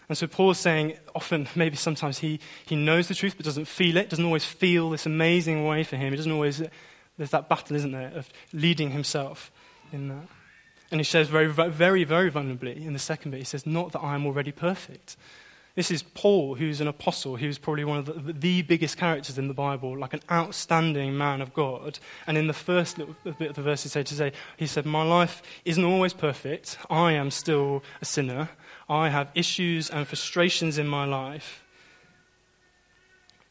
And 0.08 0.16
so 0.16 0.26
Paul's 0.26 0.58
saying 0.58 0.98
often, 1.14 1.48
maybe 1.54 1.76
sometimes 1.76 2.18
he, 2.18 2.40
he 2.64 2.76
knows 2.76 3.08
the 3.08 3.14
truth 3.14 3.34
but 3.36 3.44
doesn't 3.44 3.66
feel 3.66 3.96
it, 3.96 4.08
doesn't 4.08 4.24
always 4.24 4.44
feel 4.44 4.90
this 4.90 5.06
amazing 5.06 5.66
way 5.66 5.84
for 5.84 5.96
him. 5.96 6.10
He 6.10 6.16
doesn't 6.16 6.32
always, 6.32 6.62
there's 7.18 7.30
that 7.30 7.48
battle, 7.48 7.76
isn't 7.76 7.92
there, 7.92 8.12
of 8.14 8.28
leading 8.52 8.90
himself 8.90 9.52
in 9.92 10.08
that. 10.08 10.28
And 10.90 11.00
he 11.00 11.04
says 11.04 11.28
very, 11.28 11.48
very, 11.48 12.04
very 12.04 12.30
vulnerably 12.30 12.84
in 12.84 12.94
the 12.94 12.98
second 12.98 13.32
bit, 13.32 13.38
he 13.38 13.44
says, 13.44 13.66
Not 13.66 13.92
that 13.92 14.00
I 14.00 14.14
am 14.14 14.24
already 14.24 14.52
perfect. 14.52 15.16
This 15.78 15.92
is 15.92 16.02
Paul, 16.02 16.56
who's 16.56 16.80
an 16.80 16.88
apostle, 16.88 17.36
who's 17.36 17.56
probably 17.56 17.84
one 17.84 17.98
of 17.98 18.06
the, 18.06 18.32
the, 18.32 18.62
biggest 18.62 18.96
characters 18.96 19.38
in 19.38 19.46
the 19.46 19.54
Bible, 19.54 19.96
like 19.96 20.12
an 20.12 20.22
outstanding 20.28 21.16
man 21.16 21.40
of 21.40 21.54
God. 21.54 22.00
And 22.26 22.36
in 22.36 22.48
the 22.48 22.52
first 22.52 22.98
little 22.98 23.14
bit 23.38 23.50
of 23.50 23.54
the 23.54 23.62
verse 23.62 23.84
he 23.84 23.88
said, 23.88 24.04
to 24.06 24.16
say, 24.16 24.32
he 24.56 24.66
said, 24.66 24.86
My 24.86 25.04
life 25.04 25.40
isn't 25.64 25.84
always 25.84 26.14
perfect. 26.14 26.78
I 26.90 27.12
am 27.12 27.30
still 27.30 27.84
a 28.02 28.04
sinner. 28.04 28.48
I 28.88 29.10
have 29.10 29.30
issues 29.36 29.88
and 29.88 30.04
frustrations 30.04 30.78
in 30.78 30.88
my 30.88 31.04
life. 31.04 31.62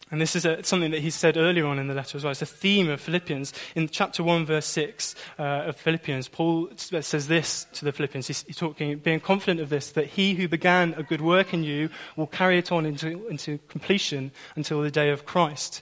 And 0.09 0.21
this 0.21 0.35
is 0.35 0.45
a, 0.45 0.63
something 0.63 0.91
that 0.91 1.01
he 1.01 1.09
said 1.09 1.35
earlier 1.35 1.65
on 1.65 1.79
in 1.79 1.87
the 1.87 1.93
letter 1.93 2.17
as 2.17 2.23
well. 2.23 2.31
It's 2.31 2.41
a 2.41 2.45
theme 2.45 2.89
of 2.89 3.01
Philippians. 3.01 3.53
In 3.75 3.89
chapter 3.89 4.23
1, 4.23 4.45
verse 4.45 4.65
6 4.67 5.15
uh, 5.37 5.43
of 5.43 5.75
Philippians, 5.75 6.29
Paul 6.29 6.69
says 6.75 7.27
this 7.27 7.67
to 7.73 7.85
the 7.85 7.91
Philippians. 7.91 8.27
He's, 8.27 8.43
he's, 8.43 8.55
talking, 8.55 8.97
being 8.99 9.19
confident 9.19 9.59
of 9.59 9.69
this, 9.69 9.91
that 9.91 10.07
he 10.07 10.35
who 10.35 10.47
began 10.47 10.93
a 10.93 11.03
good 11.03 11.21
work 11.21 11.53
in 11.53 11.63
you 11.63 11.89
will 12.15 12.27
carry 12.27 12.57
it 12.57 12.71
on 12.71 12.85
into, 12.85 13.27
into 13.27 13.59
completion 13.67 14.31
until 14.55 14.81
the 14.81 14.91
day 14.91 15.09
of 15.09 15.25
Christ. 15.25 15.81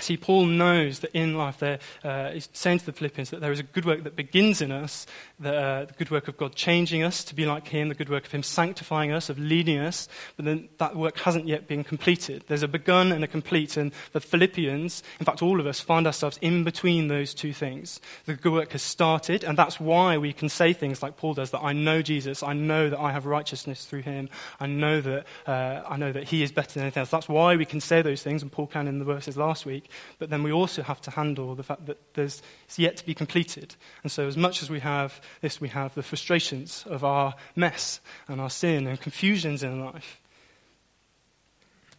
See, 0.00 0.16
Paul 0.16 0.46
knows 0.46 1.00
that 1.00 1.12
in 1.12 1.36
life, 1.36 1.58
there, 1.58 1.78
uh, 2.04 2.30
he's 2.30 2.48
saying 2.52 2.80
to 2.80 2.86
the 2.86 2.92
Philippians 2.92 3.30
that 3.30 3.40
there 3.40 3.52
is 3.52 3.60
a 3.60 3.64
good 3.64 3.84
work 3.84 4.04
that 4.04 4.16
begins 4.16 4.60
in 4.60 4.70
us, 4.70 5.06
the, 5.38 5.54
uh, 5.54 5.84
the, 5.86 5.92
good 5.94 6.10
work 6.10 6.28
of 6.28 6.36
God 6.36 6.54
changing 6.54 7.02
us 7.02 7.24
to 7.24 7.34
be 7.34 7.46
like 7.46 7.68
Him, 7.68 7.88
the 7.88 7.94
good 7.94 8.08
work 8.08 8.26
of 8.26 8.32
Him 8.32 8.42
sanctifying 8.42 9.12
us, 9.12 9.28
of 9.28 9.38
leading 9.38 9.78
us, 9.78 10.08
but 10.36 10.44
then 10.44 10.68
that 10.78 10.96
work 10.96 11.18
hasn't 11.18 11.46
yet 11.46 11.66
been 11.66 11.84
completed. 11.84 12.44
There's 12.46 12.62
a 12.62 12.68
begun 12.68 13.12
and 13.12 13.24
a 13.24 13.26
complete, 13.26 13.76
and 13.76 13.92
the 14.12 14.20
Philippians, 14.20 15.02
in 15.20 15.26
fact, 15.26 15.42
all 15.42 15.60
of 15.60 15.66
us, 15.66 15.80
find 15.80 16.06
ourselves 16.06 16.38
in 16.40 16.64
between 16.64 17.08
those 17.08 17.34
two 17.34 17.52
things. 17.52 18.00
The 18.26 18.34
good 18.34 18.52
work 18.52 18.72
has 18.72 18.82
started, 18.82 19.44
and 19.44 19.58
that's 19.58 19.80
why 19.80 20.18
we 20.18 20.32
can 20.32 20.48
say 20.48 20.72
things 20.72 21.02
like 21.02 21.16
Paul 21.16 21.34
does 21.34 21.50
that 21.50 21.62
I 21.62 21.72
know 21.72 22.02
Jesus, 22.02 22.42
I 22.42 22.52
know 22.52 22.90
that 22.90 22.98
I 22.98 23.12
have 23.12 23.26
righteousness 23.26 23.84
through 23.84 24.02
Him, 24.02 24.28
I 24.60 24.66
know 24.66 25.00
that, 25.00 25.26
uh, 25.46 25.82
I 25.88 25.96
know 25.96 26.12
that 26.12 26.24
He 26.24 26.42
is 26.42 26.52
better 26.52 26.74
than 26.74 26.82
anything 26.84 27.00
else. 27.00 27.10
That's 27.10 27.28
why 27.28 27.56
we 27.56 27.64
can 27.64 27.80
say 27.80 28.02
those 28.02 28.22
things, 28.22 28.42
and 28.42 28.50
Paul 28.50 28.66
can 28.66 28.88
in 28.88 28.98
the 28.98 29.04
verses 29.04 29.36
last 29.36 29.66
week. 29.66 29.85
But 30.18 30.30
then 30.30 30.42
we 30.42 30.52
also 30.52 30.82
have 30.82 31.00
to 31.02 31.10
handle 31.10 31.54
the 31.54 31.62
fact 31.62 31.86
that 31.86 32.14
there's, 32.14 32.42
it's 32.64 32.78
yet 32.78 32.96
to 32.98 33.06
be 33.06 33.14
completed. 33.14 33.74
And 34.02 34.10
so, 34.10 34.26
as 34.26 34.36
much 34.36 34.62
as 34.62 34.70
we 34.70 34.80
have 34.80 35.20
this, 35.40 35.60
we 35.60 35.68
have 35.68 35.94
the 35.94 36.02
frustrations 36.02 36.84
of 36.88 37.04
our 37.04 37.34
mess 37.54 38.00
and 38.28 38.40
our 38.40 38.50
sin 38.50 38.86
and 38.86 39.00
confusions 39.00 39.62
in 39.62 39.84
life. 39.84 40.20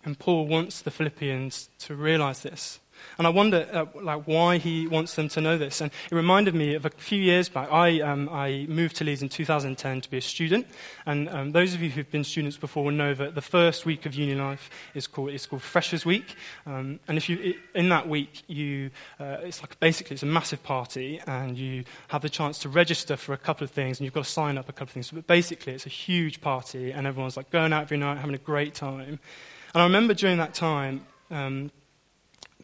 And 0.03 0.17
Paul 0.17 0.48
wants 0.48 0.82
the 0.82 0.91
Philippians 0.91 1.70
to 1.79 1.96
realize 1.96 2.41
this. 2.41 2.79
And 3.18 3.25
I 3.25 3.30
wonder, 3.30 3.68
uh, 3.72 3.86
like, 4.01 4.24
why 4.25 4.58
he 4.58 4.88
wants 4.88 5.16
them 5.16 5.27
to 5.30 5.42
know 5.42 5.58
this. 5.58 5.82
And 5.82 5.92
it 6.12 6.16
reminded 6.16 6.56
me 6.56 6.75
of 6.75 6.86
a 6.86 6.89
few 6.89 7.22
years 7.22 7.50
back. 7.50 7.72
I, 7.72 8.01
um, 8.01 8.30
I 8.30 8.66
moved 8.70 8.98
to 8.98 9.04
Leeds 9.04 9.22
in 9.22 9.30
2010 9.30 10.01
to 10.01 10.10
be 10.10 10.18
a 10.18 10.22
student. 10.22 10.68
And 11.06 11.30
um, 11.30 11.51
those 11.51 11.74
of 11.74 11.82
you 11.82 11.89
who've 11.89 12.10
been 12.10 12.24
students 12.24 12.58
before 12.58 12.84
will 12.84 12.92
know 12.92 13.13
that 13.13 13.36
the 13.36 13.42
first 13.42 13.86
week 13.86 14.06
of 14.06 14.13
uni 14.13 14.36
life 14.36 14.70
is 14.94 15.08
called, 15.08 15.30
it's 15.30 15.46
called 15.46 15.62
Freshers 15.62 16.06
Week. 16.06 16.36
Um, 16.66 17.00
and 17.08 17.18
if 17.18 17.30
you, 17.30 17.56
in 17.74 17.89
that 17.89 18.08
week, 18.08 18.44
you, 18.48 18.92
uh, 19.20 19.38
it's 19.42 19.62
like 19.62 19.80
basically 19.80 20.16
it's 20.16 20.24
a 20.24 20.27
massive 20.27 20.63
party, 20.63 21.20
and 21.25 21.58
you 21.58 21.84
have 22.10 22.22
the 22.22 22.30
chance 22.30 22.60
to 22.60 22.70
register 22.70 23.18
for 23.18 23.34
a 23.34 23.38
couple 23.38 23.63
of 23.63 23.72
things, 23.72 24.00
and 24.00 24.06
you've 24.06 24.13
got 24.13 24.25
to 24.25 24.30
sign 24.30 24.58
up 24.58 24.70
a 24.70 24.74
couple 24.74 24.86
of 24.86 24.92
things. 24.92 25.12
But 25.12 25.27
basically, 25.27 25.74
it's 25.74 25.86
a 25.86 25.89
huge 25.89 26.42
party, 26.42 26.92
and 26.92 27.08
everyone's 27.08 27.38
like 27.38 27.50
going 27.50 27.74
out 27.74 27.84
every 27.84 27.98
night, 27.98 28.18
having 28.18 28.36
a 28.36 28.39
great 28.39 28.74
time. 28.74 29.20
And 29.74 29.82
I 29.82 29.84
remember 29.84 30.13
during 30.13 30.38
that 30.38 30.54
time, 30.54 31.06
um, 31.30 31.72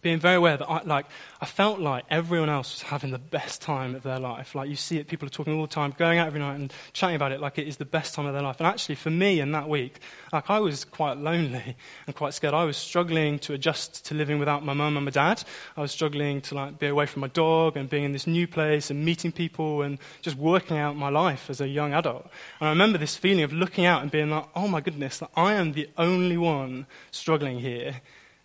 being 0.03 0.19
very 0.19 0.35
aware 0.35 0.57
that 0.57 0.69
I, 0.69 0.83
like, 0.83 1.05
I 1.41 1.45
felt 1.45 1.79
like 1.79 2.05
everyone 2.09 2.49
else 2.49 2.73
was 2.73 2.81
having 2.83 3.11
the 3.11 3.17
best 3.17 3.61
time 3.61 3.95
of 3.95 4.03
their 4.03 4.19
life. 4.19 4.53
Like 4.55 4.69
you 4.69 4.75
see 4.75 4.97
it, 4.97 5.07
people 5.07 5.25
are 5.25 5.29
talking 5.29 5.53
all 5.55 5.61
the 5.63 5.73
time, 5.73 5.93
going 5.97 6.19
out 6.19 6.27
every 6.27 6.39
night 6.39 6.55
and 6.55 6.71
chatting 6.93 7.15
about 7.15 7.31
it 7.31 7.41
like 7.41 7.57
it 7.57 7.67
is 7.67 7.77
the 7.77 7.85
best 7.85 8.13
time 8.13 8.25
of 8.25 8.33
their 8.33 8.41
life. 8.41 8.57
And 8.59 8.67
actually, 8.67 8.95
for 8.95 9.09
me 9.09 9.39
in 9.39 9.51
that 9.53 9.67
week, 9.67 9.99
like 10.31 10.49
I 10.49 10.59
was 10.59 10.85
quite 10.85 11.17
lonely 11.17 11.75
and 12.05 12.15
quite 12.15 12.33
scared. 12.33 12.53
I 12.53 12.65
was 12.65 12.77
struggling 12.77 13.39
to 13.39 13.53
adjust 13.53 14.05
to 14.05 14.13
living 14.13 14.39
without 14.39 14.63
my 14.63 14.73
mum 14.73 14.95
and 14.97 15.05
my 15.05 15.11
dad. 15.11 15.43
I 15.75 15.81
was 15.81 15.91
struggling 15.91 16.41
to 16.41 16.55
like 16.55 16.79
be 16.79 16.87
away 16.87 17.05
from 17.05 17.21
my 17.21 17.27
dog 17.27 17.77
and 17.77 17.89
being 17.89 18.03
in 18.03 18.11
this 18.11 18.27
new 18.27 18.47
place 18.47 18.89
and 18.89 19.03
meeting 19.03 19.31
people 19.31 19.81
and 19.81 19.97
just 20.21 20.37
working 20.37 20.77
out 20.77 20.95
my 20.95 21.09
life 21.09 21.49
as 21.49 21.61
a 21.61 21.67
young 21.67 21.93
adult. 21.93 22.23
And 22.59 22.67
I 22.67 22.69
remember 22.69 22.97
this 22.97 23.15
feeling 23.15 23.43
of 23.43 23.53
looking 23.53 23.85
out 23.85 24.01
and 24.01 24.11
being 24.11 24.29
like, 24.29 24.45
oh 24.55 24.67
my 24.67 24.81
goodness, 24.81 25.21
like, 25.21 25.31
I 25.35 25.53
am 25.53 25.73
the 25.73 25.89
only 25.97 26.37
one 26.37 26.85
struggling 27.11 27.59
here 27.59 28.01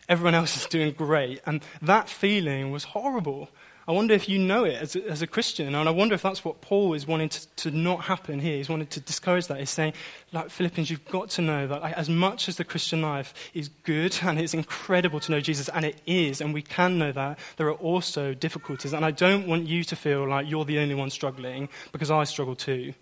everyone 0.09 0.35
else 0.35 0.57
is 0.57 0.67
doing 0.67 0.93
great. 0.93 1.41
And 1.47 1.63
that 1.83 2.09
feeling 2.09 2.71
was 2.71 2.85
horrible. 2.85 3.49
I 3.89 3.93
wonder 3.93 4.13
if 4.13 4.29
you 4.29 4.39
know 4.39 4.65
it 4.65 4.75
as 4.75 4.97
a, 4.97 5.09
as 5.09 5.23
a 5.23 5.27
Christian, 5.27 5.75
and 5.75 5.89
I 5.89 5.91
wonder 5.91 6.15
if 6.15 6.21
that's 6.21 6.45
what 6.45 6.61
Paul 6.61 6.93
is 6.93 7.07
wanting 7.07 7.31
to, 7.31 7.49
to, 7.57 7.71
not 7.71 8.05
happen 8.05 8.39
here. 8.39 8.59
He's 8.59 8.69
wanting 8.69 8.89
to 8.89 9.01
discourage 9.01 9.47
that. 9.47 9.59
He's 9.61 9.71
saying, 9.71 9.95
like 10.31 10.51
Philippians, 10.51 10.91
you've 10.91 11.07
got 11.07 11.31
to 11.31 11.43
know 11.43 11.67
that 11.67 11.81
like, 11.81 11.95
as 11.95 12.11
much 12.11 12.51
as 12.51 12.57
the 12.57 12.65
Christian 12.65 13.01
life 13.01 13.33
is 13.55 13.71
good 13.85 14.19
and 14.23 14.39
it's 14.39 14.53
incredible 14.53 15.21
to 15.21 15.33
know 15.33 15.41
Jesus, 15.41 15.71
and 15.71 15.87
it 15.87 16.03
is, 16.05 16.43
and 16.43 16.53
we 16.53 16.61
can 16.61 16.99
know 16.99 17.13
that, 17.13 17.39
there 17.57 17.69
are 17.69 17.73
also 17.73 18.35
difficulties. 18.35 18.93
And 18.93 19.07
I 19.07 19.11
don't 19.11 19.47
want 19.47 19.67
you 19.67 19.83
to 19.85 19.97
feel 19.97 20.29
like 20.29 20.51
you're 20.51 20.67
the 20.67 20.81
only 20.81 20.95
one 20.95 21.09
struggling, 21.09 21.71
because 21.91 22.11
I 22.11 22.25
struggle 22.25 22.57
too, 22.57 22.93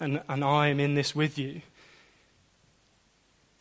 and, 0.00 0.22
and 0.28 0.42
I 0.42 0.68
am 0.68 0.80
in 0.80 0.96
this 0.96 1.14
with 1.14 1.38
you. 1.38 1.62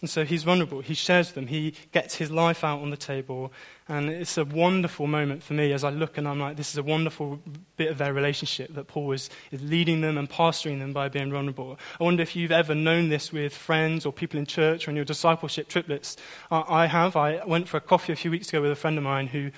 And 0.01 0.10
so 0.10 0.25
he's 0.25 0.41
vulnerable. 0.41 0.81
He 0.81 0.96
shares 0.96 1.34
them. 1.34 1.46
He 1.46 1.75
gets 1.91 2.15
his 2.15 2.31
life 2.31 2.63
out 2.63 2.81
on 2.81 2.89
the 2.89 2.98
table. 2.98 3.53
And 3.88 4.10
it's 4.10 4.36
a 4.36 4.43
wonderful 4.43 5.05
moment 5.05 5.43
for 5.43 5.53
me 5.53 5.72
as 5.74 5.84
I 5.84 5.91
look 5.91 6.17
and 6.17 6.27
I'm 6.27 6.39
like, 6.39 6.58
this 6.58 6.72
is 6.72 6.77
a 6.77 6.84
wonderful 6.84 7.39
bit 7.77 7.91
of 7.91 8.00
their 8.00 8.12
relationship 8.12 8.74
that 8.74 8.88
Paul 8.88 9.12
is, 9.12 9.29
is 9.51 9.62
leading 9.62 10.01
them 10.01 10.17
and 10.17 10.27
pastoring 10.27 10.79
them 10.79 10.91
by 10.91 11.08
being 11.08 11.31
vulnerable. 11.31 11.77
I 12.00 12.03
wonder 12.03 12.24
if 12.24 12.36
you've 12.36 12.51
ever 12.51 12.74
known 12.74 13.10
this 13.10 13.31
with 13.31 13.55
friends 13.55 14.05
or 14.05 14.12
people 14.12 14.39
in 14.39 14.48
church 14.48 14.88
or 14.88 14.91
in 14.91 14.96
your 14.96 15.05
discipleship 15.05 15.67
triplets. 15.67 16.17
I, 16.50 16.63
I 16.67 16.86
have. 16.88 17.15
I 17.15 17.46
went 17.46 17.67
for 17.67 17.77
a 17.77 17.81
coffee 17.81 18.12
a 18.12 18.15
few 18.15 18.31
weeks 18.31 18.50
ago 18.50 18.62
with 18.62 18.72
a 18.72 18.75
friend 18.75 18.98
of 18.98 19.03
mine 19.03 19.27
who 19.27 19.51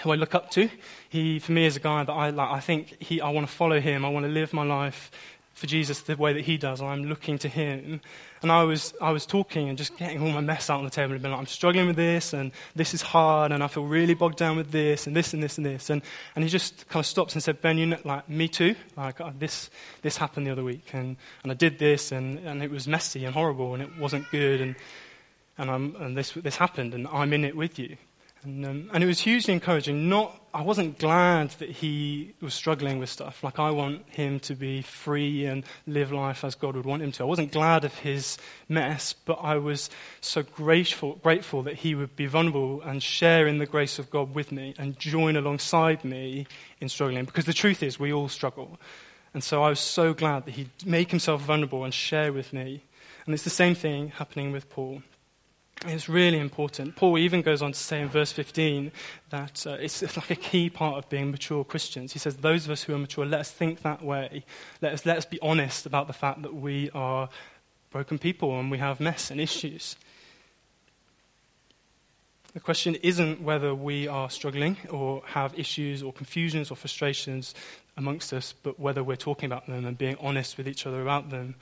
who 0.00 0.10
I 0.10 0.14
look 0.14 0.34
up 0.34 0.50
to. 0.52 0.70
He, 1.10 1.38
for 1.38 1.52
me, 1.52 1.66
is 1.66 1.76
a 1.76 1.80
guy 1.80 2.02
that 2.02 2.12
I 2.12 2.30
like. 2.30 2.48
I 2.48 2.60
think 2.60 2.96
he, 3.02 3.20
I 3.20 3.28
want 3.28 3.46
to 3.46 3.52
follow 3.52 3.78
him. 3.78 4.06
I 4.06 4.08
want 4.08 4.24
to 4.24 4.32
live 4.32 4.54
my 4.54 4.64
life 4.64 5.10
for 5.54 5.66
Jesus 5.66 6.00
the 6.00 6.16
way 6.16 6.32
that 6.32 6.42
he 6.42 6.56
does. 6.56 6.80
I'm 6.80 7.04
looking 7.04 7.38
to 7.38 7.48
him. 7.48 8.00
And 8.42 8.50
I 8.50 8.64
was, 8.64 8.94
I 9.00 9.10
was 9.10 9.26
talking 9.26 9.68
and 9.68 9.78
just 9.78 9.96
getting 9.96 10.20
all 10.20 10.30
my 10.30 10.40
mess 10.40 10.68
out 10.68 10.78
on 10.78 10.84
the 10.84 10.90
table 10.90 11.12
and 11.12 11.22
being 11.22 11.32
like, 11.32 11.38
I'm 11.38 11.46
struggling 11.46 11.86
with 11.86 11.96
this, 11.96 12.32
and 12.32 12.50
this 12.74 12.94
is 12.94 13.02
hard, 13.02 13.52
and 13.52 13.62
I 13.62 13.68
feel 13.68 13.84
really 13.84 14.14
bogged 14.14 14.38
down 14.38 14.56
with 14.56 14.72
this, 14.72 15.06
and 15.06 15.14
this, 15.14 15.32
and 15.32 15.42
this, 15.42 15.58
and 15.58 15.66
this. 15.66 15.90
And, 15.90 16.02
and 16.34 16.42
he 16.42 16.50
just 16.50 16.88
kind 16.88 17.00
of 17.00 17.06
stops 17.06 17.34
and 17.34 17.42
said, 17.42 17.60
Ben, 17.60 17.78
you 17.78 17.86
know, 17.86 17.98
like, 18.04 18.28
me 18.28 18.48
too. 18.48 18.74
Like, 18.96 19.20
uh, 19.20 19.30
this, 19.38 19.70
this 20.00 20.16
happened 20.16 20.46
the 20.46 20.50
other 20.50 20.64
week, 20.64 20.90
and, 20.92 21.16
and 21.42 21.52
I 21.52 21.54
did 21.54 21.78
this, 21.78 22.10
and, 22.10 22.38
and 22.40 22.62
it 22.62 22.70
was 22.70 22.88
messy 22.88 23.24
and 23.24 23.34
horrible, 23.34 23.74
and 23.74 23.82
it 23.82 23.90
wasn't 23.98 24.28
good, 24.30 24.60
and, 24.60 24.74
and, 25.58 25.70
I'm, 25.70 25.96
and 25.96 26.16
this, 26.16 26.32
this 26.32 26.56
happened, 26.56 26.94
and 26.94 27.06
I'm 27.08 27.32
in 27.32 27.44
it 27.44 27.56
with 27.56 27.78
you. 27.78 27.96
And, 28.44 28.66
um, 28.66 28.90
and 28.92 29.04
it 29.04 29.06
was 29.06 29.20
hugely 29.20 29.54
encouraging. 29.54 30.08
Not, 30.08 30.36
I 30.52 30.62
wasn't 30.62 30.98
glad 30.98 31.50
that 31.60 31.70
he 31.70 32.34
was 32.40 32.54
struggling 32.54 32.98
with 32.98 33.08
stuff. 33.08 33.44
Like, 33.44 33.60
I 33.60 33.70
want 33.70 34.02
him 34.08 34.40
to 34.40 34.56
be 34.56 34.82
free 34.82 35.46
and 35.46 35.64
live 35.86 36.10
life 36.10 36.42
as 36.42 36.56
God 36.56 36.74
would 36.74 36.84
want 36.84 37.02
him 37.02 37.12
to. 37.12 37.22
I 37.22 37.26
wasn't 37.26 37.52
glad 37.52 37.84
of 37.84 37.94
his 38.00 38.38
mess, 38.68 39.12
but 39.12 39.34
I 39.34 39.58
was 39.58 39.90
so 40.20 40.42
grateful, 40.42 41.16
grateful 41.22 41.62
that 41.62 41.76
he 41.76 41.94
would 41.94 42.16
be 42.16 42.26
vulnerable 42.26 42.82
and 42.82 43.00
share 43.00 43.46
in 43.46 43.58
the 43.58 43.66
grace 43.66 44.00
of 44.00 44.10
God 44.10 44.34
with 44.34 44.50
me 44.50 44.74
and 44.76 44.98
join 44.98 45.36
alongside 45.36 46.04
me 46.04 46.48
in 46.80 46.88
struggling. 46.88 47.24
Because 47.24 47.44
the 47.44 47.52
truth 47.52 47.80
is, 47.82 48.00
we 48.00 48.12
all 48.12 48.28
struggle. 48.28 48.80
And 49.34 49.44
so 49.44 49.62
I 49.62 49.68
was 49.68 49.80
so 49.80 50.12
glad 50.14 50.46
that 50.46 50.52
he'd 50.52 50.70
make 50.84 51.10
himself 51.10 51.42
vulnerable 51.42 51.84
and 51.84 51.94
share 51.94 52.32
with 52.32 52.52
me. 52.52 52.82
And 53.24 53.34
it's 53.34 53.44
the 53.44 53.50
same 53.50 53.76
thing 53.76 54.08
happening 54.08 54.50
with 54.50 54.68
Paul. 54.68 55.02
It's 55.84 56.08
really 56.08 56.38
important. 56.38 56.94
Paul 56.94 57.18
even 57.18 57.42
goes 57.42 57.60
on 57.60 57.72
to 57.72 57.78
say 57.78 58.00
in 58.00 58.08
verse 58.08 58.30
15 58.30 58.92
that 59.30 59.66
uh, 59.66 59.70
it's, 59.80 60.02
it's, 60.02 60.16
like 60.16 60.30
a 60.30 60.36
key 60.36 60.70
part 60.70 60.96
of 60.96 61.08
being 61.08 61.32
mature 61.32 61.64
Christians. 61.64 62.12
He 62.12 62.20
says, 62.20 62.36
Those 62.36 62.66
of 62.66 62.70
us 62.70 62.84
who 62.84 62.94
are 62.94 62.98
mature, 62.98 63.26
let 63.26 63.40
us 63.40 63.50
think 63.50 63.82
that 63.82 64.02
way. 64.02 64.44
Let 64.80 64.92
us, 64.92 65.04
let 65.04 65.16
us 65.16 65.24
be 65.24 65.40
honest 65.42 65.84
about 65.84 66.06
the 66.06 66.12
fact 66.12 66.42
that 66.42 66.54
we 66.54 66.90
are 66.94 67.28
broken 67.90 68.18
people 68.18 68.58
and 68.58 68.70
we 68.70 68.78
have 68.78 69.00
mess 69.00 69.30
and 69.30 69.40
issues. 69.40 69.96
The 72.54 72.60
question 72.60 72.94
isn't 72.96 73.40
whether 73.40 73.74
we 73.74 74.06
are 74.06 74.30
struggling 74.30 74.76
or 74.90 75.22
have 75.26 75.58
issues 75.58 76.02
or 76.02 76.12
confusions 76.12 76.70
or 76.70 76.76
frustrations 76.76 77.54
amongst 77.96 78.32
us, 78.32 78.54
but 78.62 78.78
whether 78.78 79.02
we're 79.02 79.16
talking 79.16 79.46
about 79.46 79.66
them 79.66 79.84
and 79.84 79.98
being 79.98 80.16
honest 80.20 80.58
with 80.58 80.68
each 80.68 80.86
other 80.86 81.02
about 81.02 81.30
them. 81.30 81.56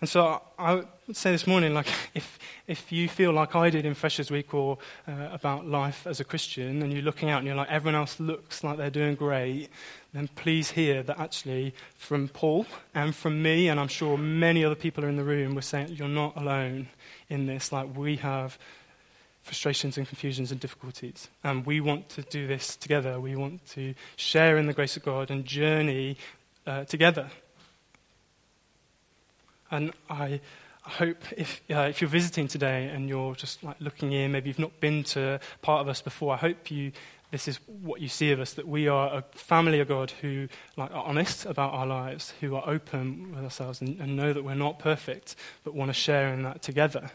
And 0.00 0.08
so 0.10 0.42
I 0.58 0.74
would 0.74 0.88
say 1.12 1.32
this 1.32 1.46
morning, 1.46 1.74
like, 1.74 1.86
if, 2.14 2.38
if 2.66 2.92
you 2.92 3.08
feel 3.08 3.32
like 3.32 3.54
I 3.54 3.70
did 3.70 3.84
in 3.84 3.94
Freshers 3.94 4.30
Week 4.30 4.52
or 4.52 4.78
uh, 5.08 5.28
about 5.32 5.66
life 5.66 6.06
as 6.06 6.20
a 6.20 6.24
Christian, 6.24 6.82
and 6.82 6.92
you're 6.92 7.02
looking 7.02 7.30
out 7.30 7.38
and 7.38 7.46
you're 7.46 7.56
like, 7.56 7.70
everyone 7.70 7.94
else 7.94 8.18
looks 8.20 8.64
like 8.64 8.76
they're 8.76 8.90
doing 8.90 9.14
great, 9.14 9.68
then 10.12 10.28
please 10.28 10.72
hear 10.72 11.02
that 11.02 11.18
actually 11.18 11.74
from 11.96 12.28
Paul 12.28 12.66
and 12.94 13.14
from 13.14 13.42
me, 13.42 13.68
and 13.68 13.80
I'm 13.80 13.88
sure 13.88 14.18
many 14.18 14.64
other 14.64 14.74
people 14.74 15.04
are 15.04 15.08
in 15.08 15.16
the 15.16 15.24
room, 15.24 15.54
we're 15.54 15.62
saying 15.62 15.88
you're 15.90 16.08
not 16.08 16.36
alone 16.36 16.88
in 17.28 17.46
this. 17.46 17.72
Like, 17.72 17.96
we 17.96 18.16
have 18.16 18.58
frustrations 19.42 19.98
and 19.98 20.08
confusions 20.08 20.50
and 20.50 20.58
difficulties. 20.58 21.28
And 21.44 21.66
we 21.66 21.80
want 21.80 22.08
to 22.10 22.22
do 22.22 22.46
this 22.46 22.76
together. 22.76 23.20
We 23.20 23.36
want 23.36 23.64
to 23.70 23.94
share 24.16 24.56
in 24.56 24.66
the 24.66 24.72
grace 24.72 24.96
of 24.96 25.04
God 25.04 25.30
and 25.30 25.44
journey 25.44 26.16
uh, 26.66 26.84
together. 26.84 27.30
And 29.70 29.92
I 30.08 30.40
hope 30.82 31.24
if, 31.36 31.62
uh, 31.70 31.80
if 31.88 32.00
you're 32.00 32.10
visiting 32.10 32.46
today 32.48 32.86
and 32.86 33.08
you're 33.08 33.34
just 33.34 33.62
like 33.62 33.76
looking 33.80 34.12
in, 34.12 34.32
maybe 34.32 34.48
you've 34.48 34.58
not 34.58 34.80
been 34.80 35.02
to 35.04 35.40
part 35.62 35.80
of 35.80 35.88
us 35.88 36.02
before, 36.02 36.34
I 36.34 36.36
hope 36.36 36.70
you 36.70 36.92
this 37.34 37.48
is 37.48 37.58
what 37.66 38.00
you 38.00 38.06
see 38.06 38.30
of 38.30 38.38
us 38.38 38.52
that 38.52 38.68
we 38.68 38.86
are 38.86 39.12
a 39.12 39.24
family 39.36 39.80
of 39.80 39.88
God 39.88 40.12
who 40.20 40.46
like, 40.76 40.92
are 40.92 41.04
honest 41.04 41.46
about 41.46 41.72
our 41.72 41.84
lives, 41.84 42.32
who 42.40 42.54
are 42.54 42.62
open 42.64 43.34
with 43.34 43.42
ourselves 43.42 43.80
and, 43.80 44.00
and 44.00 44.16
know 44.16 44.32
that 44.32 44.44
we're 44.44 44.54
not 44.54 44.78
perfect, 44.78 45.34
but 45.64 45.74
want 45.74 45.88
to 45.88 45.94
share 45.94 46.32
in 46.32 46.44
that 46.44 46.62
together. 46.62 47.10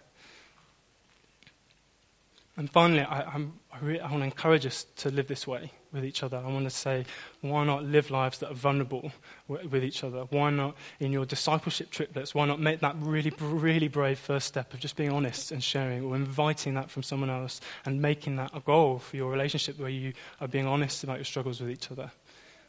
And 2.60 2.70
finally, 2.70 3.04
I, 3.04 3.22
I'm, 3.22 3.54
I, 3.72 3.82
want 3.82 4.18
to 4.18 4.24
encourage 4.26 4.66
us 4.66 4.86
to 4.98 5.10
live 5.10 5.28
this 5.28 5.48
way 5.48 5.72
with 5.94 6.04
each 6.04 6.24
other. 6.24 6.36
I 6.36 6.48
want 6.48 6.66
to 6.66 6.70
say, 6.70 7.06
why 7.40 7.64
not 7.64 7.86
live 7.86 8.12
lives 8.12 8.40
that 8.40 8.52
are 8.52 8.54
vulnerable 8.54 9.14
with 9.48 9.82
each 9.82 10.04
other? 10.04 10.24
Why 10.30 10.50
not, 10.50 10.76
in 11.00 11.14
your 11.14 11.26
discipleship 11.26 11.90
triplets, 11.90 12.36
why 12.36 12.46
not 12.46 12.60
make 12.60 12.82
that 12.82 12.98
really, 13.00 13.32
really 13.40 13.88
brave 13.88 14.20
first 14.20 14.46
step 14.46 14.74
of 14.74 14.82
just 14.82 14.98
being 14.98 15.14
honest 15.14 15.54
and 15.54 15.64
sharing 15.64 16.04
or 16.04 16.18
inviting 16.18 16.74
that 16.74 16.92
from 16.92 17.02
someone 17.02 17.30
else 17.30 17.62
and 17.86 18.02
making 18.02 18.36
that 18.36 18.52
a 18.54 18.60
goal 18.60 19.00
for 19.00 19.16
your 19.16 19.32
relationship 19.32 19.80
where 19.80 19.88
you 19.88 20.12
are 20.42 20.48
being 20.50 20.68
honest 20.68 21.06
about 21.06 21.16
your 21.16 21.24
struggles 21.24 21.62
with 21.62 21.70
each 21.70 21.90
other? 21.92 22.12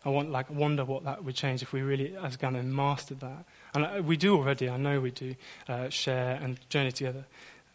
I 0.04 0.11
want, 0.11 0.30
like, 0.30 0.49
wonder 0.50 0.85
what 0.85 1.02
that 1.02 1.25
would 1.25 1.35
change 1.35 1.62
if 1.62 1.73
we 1.73 1.82
really, 1.82 2.16
as 2.16 2.37
Gannon, 2.37 2.73
mastered 2.73 3.18
that. 3.18 3.44
And 3.75 3.85
uh, 3.85 4.02
we 4.04 4.16
do 4.16 4.37
already, 4.37 4.70
I 4.70 4.76
know 4.76 5.00
we 5.00 5.11
do, 5.11 5.35
uh, 5.68 5.88
share 5.88 6.38
and 6.40 6.61
journey 6.70 6.92
together. 6.92 7.26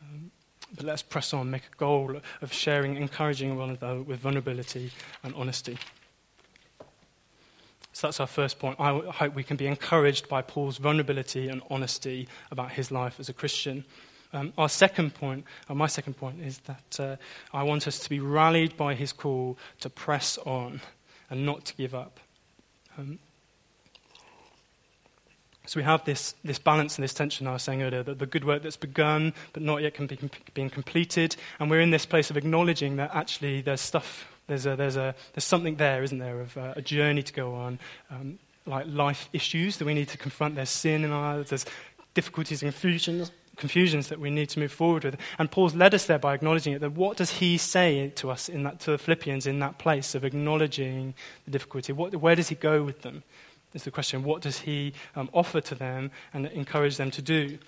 Um, 0.01 0.31
but 0.75 0.86
let's 0.86 1.01
press 1.01 1.34
on, 1.34 1.50
make 1.50 1.63
a 1.63 1.77
goal 1.77 2.20
of 2.41 2.53
sharing, 2.53 2.96
encouraging 2.96 3.58
one 3.58 3.72
another 3.72 4.01
with 4.01 4.20
vulnerability 4.20 4.91
and 5.24 5.34
honesty. 5.36 5.77
So 7.94 8.08
that's 8.08 8.20
our 8.20 8.27
first 8.27 8.60
point. 8.60 8.77
I 8.77 9.00
hope 9.00 9.36
we 9.36 9.44
can 9.44 9.55
be 9.55 9.67
encouraged 9.67 10.27
by 10.27 10.41
Paul's 10.41 10.77
vulnerability 10.77 11.48
and 11.48 11.62
honesty 11.70 12.27
about 12.51 12.72
his 12.72 12.91
life 12.91 13.22
as 13.22 13.29
a 13.29 13.34
Christian. 13.34 13.86
Um, 14.34 14.51
our 14.58 14.67
second 14.67 15.13
point, 15.13 15.46
or 15.70 15.77
my 15.77 15.88
second 15.88 16.15
point, 16.15 16.41
is 16.41 16.58
that 16.60 17.00
uh, 17.00 17.15
I 17.53 17.63
want 17.63 17.88
us 17.88 18.00
to 18.00 18.10
be 18.10 18.20
rallied 18.20 18.75
by 18.75 18.96
his 18.96 19.13
call 19.13 19.58
to 19.79 19.89
press 19.89 20.38
on 20.39 20.82
and 21.29 21.46
not 21.46 21.63
to 21.65 21.75
give 21.75 21.96
up. 21.96 22.20
Um, 22.98 23.20
so 25.65 25.79
we 25.79 25.84
have 25.84 26.03
this, 26.05 26.36
this 26.43 26.60
balance 26.60 26.98
and 26.98 27.03
this 27.03 27.13
tension 27.13 27.48
I 27.48 27.53
was 27.53 27.63
saying 27.63 27.81
earlier, 27.81 28.03
that 28.03 28.19
the 28.19 28.25
good 28.25 28.43
work 28.43 28.63
that's 28.63 28.77
begun 28.77 29.34
but 29.53 29.63
not 29.63 29.81
yet 29.81 29.93
can 29.93 30.07
be 30.07 30.17
being 30.53 30.69
completed, 30.69 31.36
and 31.60 31.69
we're 31.69 31.81
in 31.81 31.91
this 31.91 32.05
place 32.05 32.29
of 32.29 32.38
acknowledging 32.38 32.98
that 32.98 33.13
actually 33.13 33.62
there's 33.62 33.81
stuff, 33.81 34.27
there's, 34.48 34.65
a, 34.65 34.75
there's, 34.75 34.95
a, 34.95 35.15
there's 35.34 35.45
something 35.45 35.75
there, 35.75 36.03
isn't 36.03 36.19
there, 36.19 36.41
of 36.41 36.57
uh, 36.57 36.74
a 36.75 36.81
journey 36.81 37.24
to 37.24 37.34
go 37.34 37.55
on, 37.55 37.79
um, 38.12 38.39
like 38.65 38.86
life 38.88 39.29
issues 39.34 39.77
that 39.77 39.86
we 39.86 39.93
need 39.93 40.10
to 40.10 40.17
confront. 40.17 40.55
There's 40.55 40.69
sin 40.69 41.03
in 41.03 41.12
our 41.12 41.38
lives, 41.38 41.50
there's 41.50 41.65
difficulties 42.13 42.63
and 42.63 42.72
confusions, 42.72 43.31
confusions 43.55 44.10
that 44.10 44.19
we 44.19 44.29
need 44.29 44.50
to 44.50 44.60
move 44.60 44.72
forward 44.72 45.03
with. 45.03 45.17
And 45.38 45.50
Paul's 45.50 45.75
led 45.75 45.93
us 45.93 46.05
there 46.05 46.19
by 46.19 46.34
acknowledging 46.34 46.74
it. 46.74 46.79
That 46.81 46.93
what 46.93 47.17
does 47.17 47.31
he 47.31 47.57
say 47.57 48.10
to 48.15 48.31
us 48.31 48.50
in 48.50 48.63
that, 48.63 48.79
to 48.81 48.91
the 48.91 48.98
Philippians 48.98 49.48
in 49.48 49.60
that 49.60 49.77
place 49.77 50.15
of 50.15 50.24
acknowledging 50.24 51.13
the 51.45 51.51
difficulty? 51.51 51.93
What, 51.93 52.15
where 52.15 52.36
does 52.36 52.50
he 52.50 52.55
go 52.55 52.84
with 52.84 53.01
them? 53.01 53.24
Is 53.75 53.84
the 53.84 53.91
question 53.91 54.24
what 54.24 54.41
does 54.41 54.60
he 54.60 54.94
um, 55.15 55.29
offer 55.34 55.62
to 55.62 55.75
them 55.75 56.12
and 56.34 56.48
encourage 56.48 56.98
them 56.98 57.12
to 57.12 57.22
do? 57.22 57.60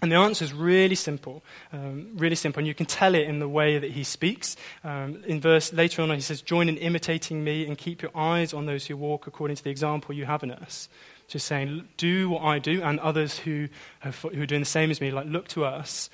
And 0.00 0.10
the 0.10 0.16
answer 0.16 0.44
is 0.44 0.52
really 0.52 0.96
simple, 0.96 1.44
um, 1.72 2.08
really 2.16 2.34
simple, 2.34 2.58
and 2.58 2.66
you 2.66 2.74
can 2.74 2.86
tell 2.86 3.14
it 3.14 3.28
in 3.28 3.38
the 3.38 3.48
way 3.48 3.78
that 3.78 3.92
he 3.92 4.02
speaks. 4.02 4.56
Um, 4.82 5.22
in 5.28 5.40
verse 5.40 5.72
later 5.72 6.02
on, 6.02 6.10
he 6.10 6.20
says, 6.20 6.42
"Join 6.42 6.68
in 6.68 6.76
imitating 6.76 7.44
me, 7.44 7.64
and 7.66 7.78
keep 7.78 8.02
your 8.02 8.10
eyes 8.16 8.52
on 8.52 8.66
those 8.66 8.86
who 8.86 8.96
walk 8.96 9.28
according 9.28 9.56
to 9.58 9.62
the 9.62 9.70
example 9.70 10.12
you 10.12 10.24
have 10.24 10.42
in 10.42 10.50
us." 10.50 10.88
Just 11.28 11.46
saying, 11.46 11.88
do 11.96 12.30
what 12.30 12.42
I 12.42 12.58
do, 12.58 12.82
and 12.82 12.98
others 12.98 13.38
who, 13.38 13.68
have, 14.00 14.18
who 14.18 14.42
are 14.42 14.46
doing 14.46 14.60
the 14.60 14.66
same 14.66 14.90
as 14.90 15.00
me, 15.00 15.12
like 15.12 15.26
look 15.26 15.46
to 15.48 15.64
us. 15.64 16.10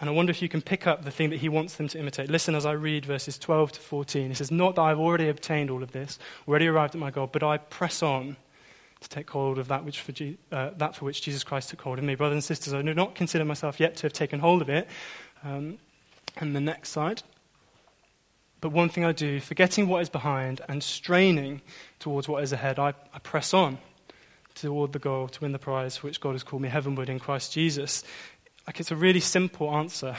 And 0.00 0.08
I 0.08 0.12
wonder 0.12 0.30
if 0.30 0.40
you 0.40 0.48
can 0.48 0.62
pick 0.62 0.86
up 0.86 1.04
the 1.04 1.10
thing 1.10 1.30
that 1.30 1.40
he 1.40 1.48
wants 1.48 1.74
them 1.74 1.88
to 1.88 1.98
imitate. 1.98 2.30
Listen 2.30 2.54
as 2.54 2.64
I 2.64 2.72
read 2.72 3.04
verses 3.04 3.38
12 3.38 3.72
to 3.72 3.80
14. 3.80 4.28
He 4.28 4.34
says, 4.34 4.50
"Not 4.50 4.76
that 4.76 4.82
I've 4.82 4.98
already 4.98 5.28
obtained 5.28 5.70
all 5.70 5.82
of 5.82 5.92
this, 5.92 6.18
already 6.46 6.66
arrived 6.66 6.94
at 6.94 7.00
my 7.00 7.10
goal, 7.10 7.26
but 7.26 7.42
I 7.42 7.58
press 7.58 8.02
on." 8.02 8.36
To 9.00 9.08
take 9.08 9.30
hold 9.30 9.58
of 9.58 9.68
that, 9.68 9.84
which 9.84 10.00
for 10.00 10.12
Je- 10.12 10.38
uh, 10.50 10.70
that 10.76 10.96
for 10.96 11.04
which 11.04 11.22
Jesus 11.22 11.44
Christ 11.44 11.70
took 11.70 11.80
hold 11.80 11.98
of 11.98 12.04
me. 12.04 12.14
Brothers 12.14 12.34
and 12.34 12.44
sisters, 12.44 12.74
I 12.74 12.82
do 12.82 12.94
not 12.94 13.14
consider 13.14 13.44
myself 13.44 13.78
yet 13.78 13.96
to 13.96 14.02
have 14.02 14.12
taken 14.12 14.40
hold 14.40 14.62
of 14.62 14.68
it. 14.68 14.88
Um, 15.44 15.78
and 16.36 16.54
the 16.54 16.60
next 16.60 16.90
slide. 16.90 17.22
But 18.60 18.72
one 18.72 18.88
thing 18.88 19.04
I 19.04 19.12
do, 19.12 19.40
forgetting 19.40 19.86
what 19.86 20.02
is 20.02 20.08
behind 20.08 20.60
and 20.68 20.82
straining 20.82 21.62
towards 22.00 22.28
what 22.28 22.42
is 22.42 22.52
ahead, 22.52 22.78
I, 22.78 22.88
I 23.12 23.18
press 23.20 23.54
on 23.54 23.78
toward 24.54 24.92
the 24.92 24.98
goal 24.98 25.28
to 25.28 25.40
win 25.40 25.52
the 25.52 25.58
prize 25.58 25.96
for 25.96 26.08
which 26.08 26.20
God 26.20 26.32
has 26.32 26.42
called 26.42 26.62
me 26.62 26.68
heavenward 26.68 27.08
in 27.08 27.20
Christ 27.20 27.52
Jesus. 27.52 28.02
Like 28.66 28.80
it's 28.80 28.90
a 28.90 28.96
really 28.96 29.20
simple 29.20 29.70
answer. 29.74 30.16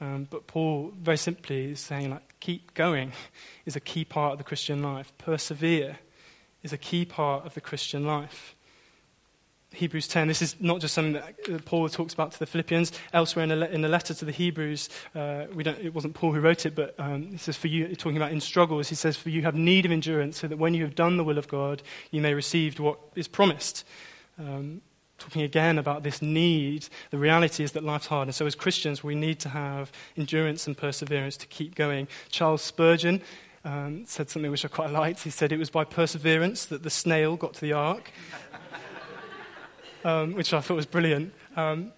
Um, 0.00 0.26
but 0.30 0.46
Paul 0.46 0.92
very 1.00 1.16
simply 1.16 1.72
is 1.72 1.80
saying, 1.80 2.10
like, 2.10 2.40
keep 2.40 2.74
going 2.74 3.12
is 3.66 3.76
a 3.76 3.80
key 3.80 4.04
part 4.04 4.32
of 4.32 4.38
the 4.38 4.44
Christian 4.44 4.82
life. 4.82 5.12
Persevere 5.18 5.98
is 6.62 6.72
a 6.72 6.78
key 6.78 7.04
part 7.04 7.44
of 7.46 7.54
the 7.54 7.60
Christian 7.60 8.06
life. 8.06 8.54
Hebrews 9.74 10.06
10, 10.08 10.28
this 10.28 10.42
is 10.42 10.56
not 10.60 10.80
just 10.80 10.94
something 10.94 11.14
that 11.14 11.64
Paul 11.64 11.88
talks 11.88 12.12
about 12.12 12.32
to 12.32 12.38
the 12.38 12.46
Philippians. 12.46 12.92
Elsewhere 13.12 13.44
in 13.44 13.48
the, 13.48 13.72
in 13.72 13.90
letter 13.90 14.12
to 14.12 14.24
the 14.24 14.32
Hebrews, 14.32 14.90
uh, 15.14 15.46
we 15.54 15.62
don't, 15.62 15.78
it 15.78 15.94
wasn't 15.94 16.14
Paul 16.14 16.32
who 16.32 16.40
wrote 16.40 16.66
it, 16.66 16.74
but 16.74 16.94
um, 16.98 17.30
he 17.30 17.38
says, 17.38 17.56
for 17.56 17.68
you, 17.68 17.94
talking 17.96 18.18
about 18.18 18.32
in 18.32 18.40
struggles, 18.40 18.88
he 18.88 18.94
says, 18.94 19.16
for 19.16 19.30
you 19.30 19.42
have 19.42 19.54
need 19.54 19.86
of 19.86 19.92
endurance, 19.92 20.38
so 20.38 20.48
that 20.48 20.58
when 20.58 20.74
you 20.74 20.84
have 20.84 20.94
done 20.94 21.16
the 21.16 21.24
will 21.24 21.38
of 21.38 21.48
God, 21.48 21.82
you 22.10 22.20
may 22.20 22.34
receive 22.34 22.78
what 22.78 22.98
is 23.16 23.28
promised. 23.28 23.86
Um, 24.38 24.82
talking 25.18 25.42
again 25.42 25.78
about 25.78 26.02
this 26.02 26.20
need, 26.20 26.88
the 27.10 27.18
reality 27.18 27.64
is 27.64 27.72
that 27.72 27.84
life's 27.84 28.06
hard. 28.06 28.28
And 28.28 28.34
so, 28.34 28.44
as 28.44 28.54
Christians, 28.54 29.02
we 29.04 29.14
need 29.14 29.38
to 29.40 29.48
have 29.48 29.92
endurance 30.16 30.66
and 30.66 30.76
perseverance 30.76 31.36
to 31.38 31.46
keep 31.46 31.74
going. 31.74 32.08
Charles 32.28 32.62
Spurgeon 32.62 33.22
um, 33.64 34.04
said 34.06 34.30
something 34.30 34.50
which 34.50 34.64
I 34.64 34.68
quite 34.68 34.90
liked. 34.90 35.20
He 35.20 35.30
said 35.30 35.52
it 35.52 35.58
was 35.58 35.70
by 35.70 35.84
perseverance 35.84 36.66
that 36.66 36.82
the 36.82 36.90
snail 36.90 37.36
got 37.36 37.54
to 37.54 37.60
the 37.60 37.72
ark, 37.72 38.10
um, 40.04 40.34
which 40.34 40.52
I 40.52 40.60
thought 40.60 40.76
was 40.76 40.86
brilliant. 40.86 41.32
Um, 41.56 41.92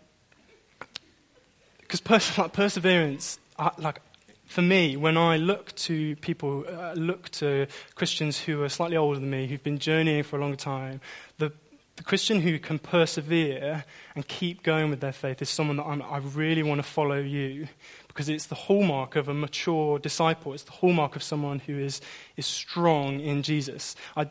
because 1.80 2.00
pers- 2.00 2.38
like 2.38 2.52
perseverance, 2.52 3.38
I, 3.58 3.70
like 3.78 4.00
for 4.46 4.62
me, 4.62 4.96
when 4.96 5.16
I 5.16 5.36
look 5.36 5.74
to 5.76 6.16
people, 6.16 6.64
uh, 6.68 6.92
look 6.94 7.28
to 7.30 7.66
Christians 7.94 8.38
who 8.38 8.62
are 8.62 8.68
slightly 8.68 8.96
older 8.96 9.18
than 9.18 9.30
me, 9.30 9.46
who've 9.46 9.62
been 9.62 9.78
journeying 9.78 10.22
for 10.22 10.38
a 10.38 10.40
long 10.40 10.56
time, 10.56 11.00
the, 11.38 11.52
the 11.96 12.02
Christian 12.02 12.40
who 12.40 12.58
can 12.58 12.78
persevere 12.78 13.84
and 14.14 14.26
keep 14.26 14.62
going 14.62 14.90
with 14.90 15.00
their 15.00 15.12
faith 15.12 15.40
is 15.40 15.48
someone 15.48 15.76
that 15.76 15.84
I'm, 15.84 16.02
i 16.02 16.18
really 16.18 16.62
want 16.62 16.80
to 16.80 16.82
follow 16.82 17.20
you 17.20 17.68
because 18.08 18.28
it's 18.28 18.46
the 18.46 18.54
hallmark 18.54 19.16
of 19.16 19.28
a 19.28 19.34
mature 19.34 19.98
disciple. 19.98 20.54
It's 20.54 20.64
the 20.64 20.72
hallmark 20.72 21.16
of 21.16 21.22
someone 21.22 21.60
who 21.60 21.78
is, 21.78 22.00
is 22.36 22.46
strong 22.46 23.20
in 23.20 23.42
Jesus. 23.42 23.96
I, 24.16 24.30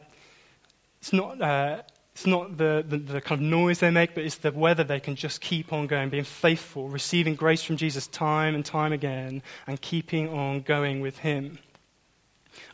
it's 1.00 1.14
not, 1.14 1.42
uh, 1.42 1.84
it's 2.14 2.26
not 2.26 2.58
the, 2.58 2.86
the, 2.88 2.98
the, 2.98 3.22
kind 3.22 3.42
of 3.42 3.48
noise 3.48 3.80
they 3.80 3.90
make, 3.90 4.14
but 4.14 4.24
it's 4.24 4.38
the 4.38 4.52
whether 4.52 4.84
they 4.84 5.00
can 5.00 5.16
just 5.16 5.42
keep 5.42 5.74
on 5.74 5.88
going, 5.88 6.10
being 6.10 6.24
faithful, 6.24 6.88
receiving 6.88 7.36
grace 7.36 7.64
from 7.64 7.76
Jesus 7.76 8.08
time 8.08 8.56
and 8.56 8.64
time 8.64 8.94
again, 8.94 9.42
and 9.68 9.82
keeping 9.82 10.30
on 10.30 10.62
going 10.62 11.02
with 11.02 11.18
Him. 11.20 11.60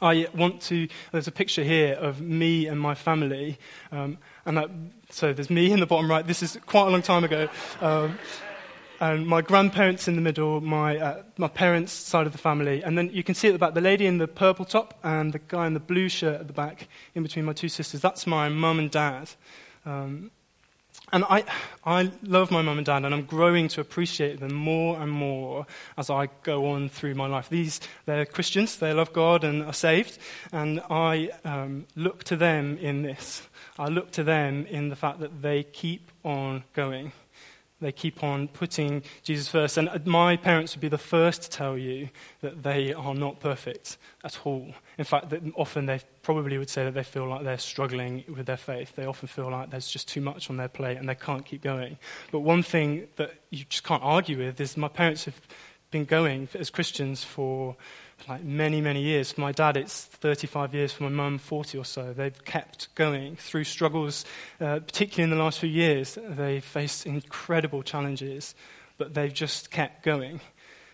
I 0.02 0.28
want 0.34 0.62
to, 0.64 0.88
there's 1.12 1.28
a 1.28 1.32
picture 1.32 1.64
here 1.64 1.94
of 1.94 2.22
me 2.22 2.68
and 2.68 2.80
my 2.80 2.96
family. 2.96 3.58
Um, 3.92 4.18
and 4.46 4.58
that, 4.58 4.70
so 5.10 5.34
there's 5.34 5.50
me 5.50 5.72
in 5.72 5.80
the 5.80 5.86
bottom 5.86 6.10
right. 6.10 6.26
This 6.26 6.44
is 6.44 6.58
quite 6.66 6.88
a 6.88 6.90
long 6.90 7.02
time 7.02 7.24
ago. 7.24 7.50
Um, 7.82 8.18
and 9.02 9.26
my 9.26 9.42
grandparents 9.42 10.08
in 10.08 10.16
the 10.16 10.22
middle, 10.22 10.60
my, 10.60 10.98
uh, 10.98 11.24
my 11.38 11.48
parents' 11.48 11.94
side 11.94 12.26
of 12.26 12.34
the 12.34 12.38
family. 12.38 12.84
And 12.84 12.98
then 12.98 13.10
you 13.14 13.24
can 13.24 13.34
see 13.34 13.48
at 13.48 13.54
the 13.54 13.60
back 13.60 13.74
the 13.74 13.82
lady 13.82 14.06
in 14.06 14.18
the 14.18 14.28
purple 14.28 14.66
top 14.66 15.00
and 15.04 15.32
the 15.32 15.40
guy 15.40 15.68
in 15.68 15.74
the 15.74 15.80
blue 15.80 16.10
shirt 16.10 16.42
at 16.42 16.48
the 16.48 16.54
back, 16.54 16.88
in 17.16 17.24
between 17.24 17.46
my 17.46 17.54
two 17.54 17.70
sisters. 17.70 18.02
That's 18.02 18.28
my 18.28 18.50
mum 18.50 18.80
and 18.80 18.92
dad. 18.92 19.30
Um, 19.86 20.32
and 21.12 21.24
I, 21.30 21.44
I 21.86 22.12
love 22.24 22.52
my 22.52 22.62
mum 22.62 22.78
and 22.78 22.86
dad, 22.86 23.06
and 23.06 23.14
I'm 23.14 23.26
growing 23.26 23.68
to 23.70 23.82
appreciate 23.82 24.40
them 24.40 24.54
more 24.54 25.00
and 25.00 25.12
more 25.12 25.66
as 25.98 26.10
I 26.10 26.30
go 26.44 26.68
on 26.68 26.90
through 26.90 27.16
my 27.16 27.28
life. 27.28 27.50
These, 27.50 27.82
they're 28.06 28.26
Christians, 28.26 28.78
they 28.78 28.94
love 28.94 29.14
God 29.14 29.44
and 29.44 29.64
are 29.64 29.74
saved, 29.74 30.18
and 30.52 30.82
I 30.90 31.30
um, 31.44 31.88
look 31.96 32.24
to 32.26 32.36
them 32.36 32.78
in 32.78 33.02
this. 33.02 33.42
I 33.78 33.88
look 33.88 34.12
to 34.12 34.24
them 34.24 34.66
in 34.66 34.90
the 34.90 34.96
fact 34.96 35.20
that 35.20 35.42
they 35.42 35.64
keep 35.64 36.12
on 36.24 36.64
going. 36.74 37.12
They 37.82 37.92
keep 37.92 38.24
on 38.24 38.48
putting 38.50 39.04
Jesus 39.24 39.48
first. 39.48 39.78
And 39.78 40.06
my 40.06 40.36
parents 40.36 40.76
would 40.76 40.82
be 40.82 40.90
the 40.90 40.98
first 40.98 41.44
to 41.44 41.50
tell 41.50 41.78
you 41.78 42.10
that 42.42 42.64
they 42.64 42.94
are 42.94 43.14
not 43.14 43.40
perfect 43.40 43.98
at 44.24 44.40
all. 44.46 44.74
In 44.98 45.06
fact, 45.06 45.34
often 45.56 45.86
they 45.86 46.02
probably 46.22 46.58
would 46.58 46.70
say 46.70 46.84
that 46.84 46.94
they 46.94 47.04
feel 47.04 47.28
like 47.28 47.44
they're 47.44 47.58
struggling 47.58 48.24
with 48.28 48.46
their 48.46 48.58
faith. 48.58 48.96
They 48.96 49.06
often 49.06 49.28
feel 49.28 49.50
like 49.50 49.70
there's 49.70 49.88
just 49.88 50.08
too 50.08 50.22
much 50.22 50.50
on 50.50 50.58
their 50.58 50.68
plate 50.68 50.98
and 50.98 51.08
they 51.08 51.16
can't 51.16 51.46
keep 51.46 51.62
going. 51.62 51.98
But 52.32 52.42
one 52.42 52.64
thing 52.64 53.08
that 53.16 53.32
you 53.50 53.64
just 53.70 53.84
can't 53.84 54.04
argue 54.04 54.38
with 54.38 54.60
is 54.60 54.76
my 54.76 54.90
parents 54.90 55.26
have 55.26 55.40
been 55.92 56.06
going 56.06 56.48
as 56.54 56.70
Christians 56.70 57.24
for 57.24 57.76
like 58.28 58.44
many, 58.44 58.82
many 58.82 59.02
years. 59.02 59.32
For 59.32 59.42
my 59.42 59.52
dad, 59.52 59.78
it's 59.78 60.06
35 60.06 60.74
years. 60.74 60.92
For 60.92 61.04
my 61.04 61.10
mum, 61.10 61.38
40 61.38 61.78
or 61.78 61.86
so. 61.86 62.14
They've 62.14 62.44
kept 62.46 62.94
going 62.96 63.36
through 63.36 63.64
struggles, 63.64 64.26
uh, 64.60 64.80
particularly 64.80 65.32
in 65.32 65.38
the 65.38 65.44
last 65.44 65.60
few 65.60 65.70
years. 65.70 66.18
They've 66.22 66.64
faced 66.64 67.06
incredible 67.06 67.84
challenges, 67.84 68.56
but 68.98 69.14
they've 69.14 69.34
just 69.34 69.72
kept 69.72 70.04
going. 70.04 70.42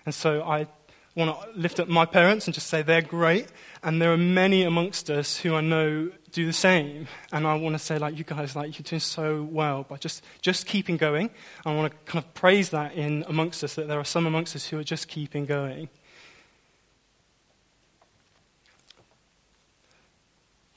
And 0.05 0.13
so 0.13 0.43
I 0.43 0.67
want 1.15 1.41
to 1.41 1.59
lift 1.59 1.79
up 1.79 1.87
my 1.87 2.05
parents 2.05 2.45
and 2.45 2.53
just 2.53 2.67
say 2.67 2.81
they're 2.81 3.01
great. 3.01 3.47
And 3.83 4.01
there 4.01 4.11
are 4.11 4.17
many 4.17 4.63
amongst 4.63 5.09
us 5.09 5.37
who 5.37 5.55
I 5.55 5.61
know 5.61 6.11
do 6.31 6.45
the 6.45 6.53
same. 6.53 7.07
And 7.31 7.47
I 7.47 7.55
want 7.55 7.73
to 7.75 7.79
say, 7.79 7.97
like, 7.97 8.17
you 8.17 8.25
guys, 8.25 8.55
like, 8.55 8.77
you're 8.77 8.83
doing 8.83 8.99
so 8.99 9.43
well 9.43 9.83
by 9.83 9.97
just, 9.97 10.23
just 10.41 10.67
keeping 10.67 10.97
going. 10.97 11.29
I 11.65 11.73
want 11.73 11.91
to 11.91 12.11
kind 12.11 12.23
of 12.23 12.33
praise 12.33 12.69
that 12.71 12.93
in 12.93 13.23
amongst 13.27 13.63
us, 13.63 13.75
that 13.75 13.87
there 13.87 13.99
are 13.99 14.05
some 14.05 14.25
amongst 14.27 14.55
us 14.55 14.67
who 14.67 14.77
are 14.77 14.83
just 14.83 15.07
keeping 15.07 15.45
going. 15.45 15.89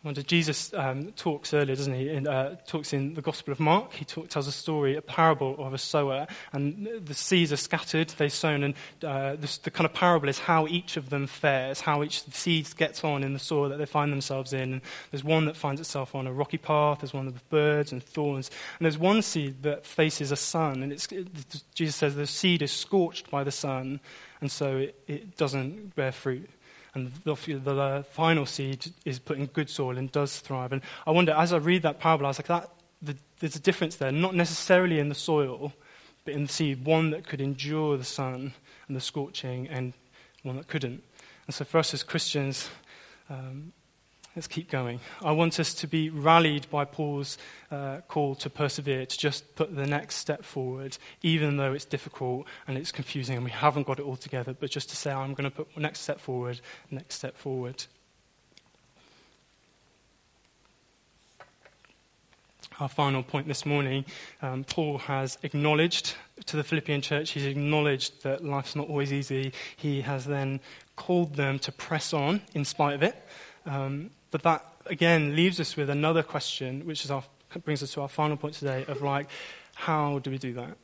Wonder, 0.08 0.22
Jesus 0.22 0.72
um, 0.72 1.12
talks 1.12 1.52
earlier, 1.52 1.76
doesn't 1.76 1.92
he? 1.92 2.08
In, 2.08 2.26
uh, 2.26 2.56
talks 2.66 2.94
in 2.94 3.12
the 3.12 3.20
Gospel 3.20 3.52
of 3.52 3.60
Mark. 3.60 3.92
He 3.92 4.06
talk, 4.06 4.28
tells 4.28 4.46
a 4.46 4.52
story, 4.52 4.96
a 4.96 5.02
parable 5.02 5.54
of 5.58 5.74
a 5.74 5.78
sower, 5.78 6.26
and 6.52 6.88
the 7.04 7.12
seeds 7.12 7.52
are 7.52 7.58
scattered, 7.58 8.08
they're 8.16 8.30
sown, 8.30 8.62
and 8.62 8.74
uh, 9.04 9.36
the, 9.36 9.58
the, 9.64 9.70
kind 9.70 9.84
of 9.84 9.92
parable 9.92 10.30
is 10.30 10.38
how 10.38 10.66
each 10.66 10.96
of 10.96 11.10
them 11.10 11.26
fares, 11.26 11.82
how 11.82 12.02
each 12.02 12.20
of 12.20 12.32
the 12.32 12.38
seeds 12.38 12.72
gets 12.72 13.04
on 13.04 13.22
in 13.22 13.34
the 13.34 13.38
soil 13.38 13.68
that 13.68 13.76
they 13.76 13.84
find 13.84 14.10
themselves 14.10 14.54
in. 14.54 14.72
And 14.72 14.80
there's 15.10 15.24
one 15.24 15.44
that 15.44 15.56
finds 15.56 15.78
itself 15.78 16.14
on 16.14 16.26
a 16.26 16.32
rocky 16.32 16.58
path, 16.58 17.00
there's 17.00 17.12
one 17.12 17.26
with 17.26 17.48
birds 17.50 17.92
and 17.92 18.02
thorns, 18.02 18.50
and 18.78 18.86
there's 18.86 18.98
one 18.98 19.20
seed 19.20 19.62
that 19.64 19.84
faces 19.84 20.32
a 20.32 20.36
sun, 20.36 20.82
and 20.82 20.90
it, 20.90 21.62
Jesus 21.74 21.96
says 21.96 22.14
the 22.14 22.26
seed 22.26 22.62
is 22.62 22.72
scorched 22.72 23.30
by 23.30 23.44
the 23.44 23.52
sun, 23.52 24.00
and 24.40 24.50
so 24.50 24.78
it, 24.78 24.98
it 25.06 25.36
doesn't 25.36 25.94
bear 25.94 26.12
fruit 26.12 26.48
and 26.94 27.12
the, 27.24 27.34
the, 27.34 28.04
final 28.10 28.46
seed 28.46 28.92
is 29.04 29.18
put 29.18 29.38
in 29.38 29.46
good 29.46 29.68
soil 29.68 29.98
and 29.98 30.10
does 30.10 30.40
thrive. 30.40 30.72
And 30.72 30.82
I 31.06 31.10
wonder, 31.10 31.32
as 31.32 31.52
I 31.52 31.58
read 31.58 31.82
that 31.82 32.00
parable, 32.00 32.26
I 32.26 32.30
was 32.30 32.38
like, 32.38 32.48
that, 32.48 32.70
the, 33.02 33.16
there's 33.40 33.56
a 33.56 33.60
difference 33.60 33.96
there, 33.96 34.10
not 34.10 34.34
necessarily 34.34 34.98
in 34.98 35.08
the 35.08 35.14
soil, 35.14 35.72
but 36.24 36.34
in 36.34 36.42
the 36.42 36.48
seed, 36.48 36.84
one 36.84 37.10
that 37.10 37.26
could 37.26 37.40
endure 37.40 37.96
the 37.96 38.04
sun 38.04 38.52
and 38.86 38.96
the 38.96 39.00
scorching, 39.00 39.68
and 39.68 39.92
one 40.42 40.56
that 40.56 40.68
couldn't. 40.68 41.02
And 41.46 41.54
so 41.54 41.64
for 41.64 41.78
us 41.78 41.94
as 41.94 42.02
Christians, 42.02 42.68
um, 43.30 43.72
Let's 44.38 44.46
keep 44.46 44.70
going. 44.70 45.00
I 45.20 45.32
want 45.32 45.58
us 45.58 45.74
to 45.74 45.88
be 45.88 46.10
rallied 46.10 46.70
by 46.70 46.84
Paul's 46.84 47.38
uh, 47.72 48.02
call 48.06 48.36
to 48.36 48.48
persevere, 48.48 49.04
to 49.04 49.18
just 49.18 49.56
put 49.56 49.74
the 49.74 49.84
next 49.84 50.14
step 50.14 50.44
forward, 50.44 50.96
even 51.22 51.56
though 51.56 51.72
it's 51.72 51.84
difficult 51.84 52.46
and 52.68 52.78
it's 52.78 52.92
confusing 52.92 53.34
and 53.34 53.44
we 53.44 53.50
haven't 53.50 53.88
got 53.88 53.98
it 53.98 54.04
all 54.04 54.14
together, 54.14 54.54
but 54.54 54.70
just 54.70 54.90
to 54.90 54.96
say, 54.96 55.10
I'm 55.10 55.34
going 55.34 55.50
to 55.50 55.56
put 55.56 55.76
next 55.76 56.02
step 56.02 56.20
forward, 56.20 56.60
next 56.88 57.16
step 57.16 57.36
forward. 57.36 57.84
Our 62.78 62.88
final 62.88 63.24
point 63.24 63.48
this 63.48 63.66
morning 63.66 64.04
um, 64.40 64.62
Paul 64.62 64.98
has 64.98 65.36
acknowledged 65.42 66.14
to 66.46 66.56
the 66.56 66.62
Philippian 66.62 67.00
church, 67.00 67.30
he's 67.30 67.44
acknowledged 67.44 68.22
that 68.22 68.44
life's 68.44 68.76
not 68.76 68.88
always 68.88 69.12
easy. 69.12 69.52
He 69.76 70.02
has 70.02 70.26
then 70.26 70.60
called 70.94 71.34
them 71.34 71.58
to 71.58 71.72
press 71.72 72.14
on 72.14 72.40
in 72.54 72.64
spite 72.64 72.94
of 72.94 73.02
it. 73.02 73.20
Um, 73.66 74.10
but 74.30 74.42
that, 74.42 74.64
again, 74.86 75.34
leaves 75.34 75.60
us 75.60 75.76
with 75.76 75.90
another 75.90 76.22
question, 76.22 76.86
which 76.86 77.04
is 77.04 77.10
our, 77.10 77.22
brings 77.64 77.82
us 77.82 77.92
to 77.92 78.02
our 78.02 78.08
final 78.08 78.36
point 78.36 78.54
today 78.54 78.84
of 78.88 79.02
like, 79.02 79.28
how 79.74 80.18
do 80.18 80.30
we 80.30 80.38
do 80.38 80.52
that? 80.54 80.76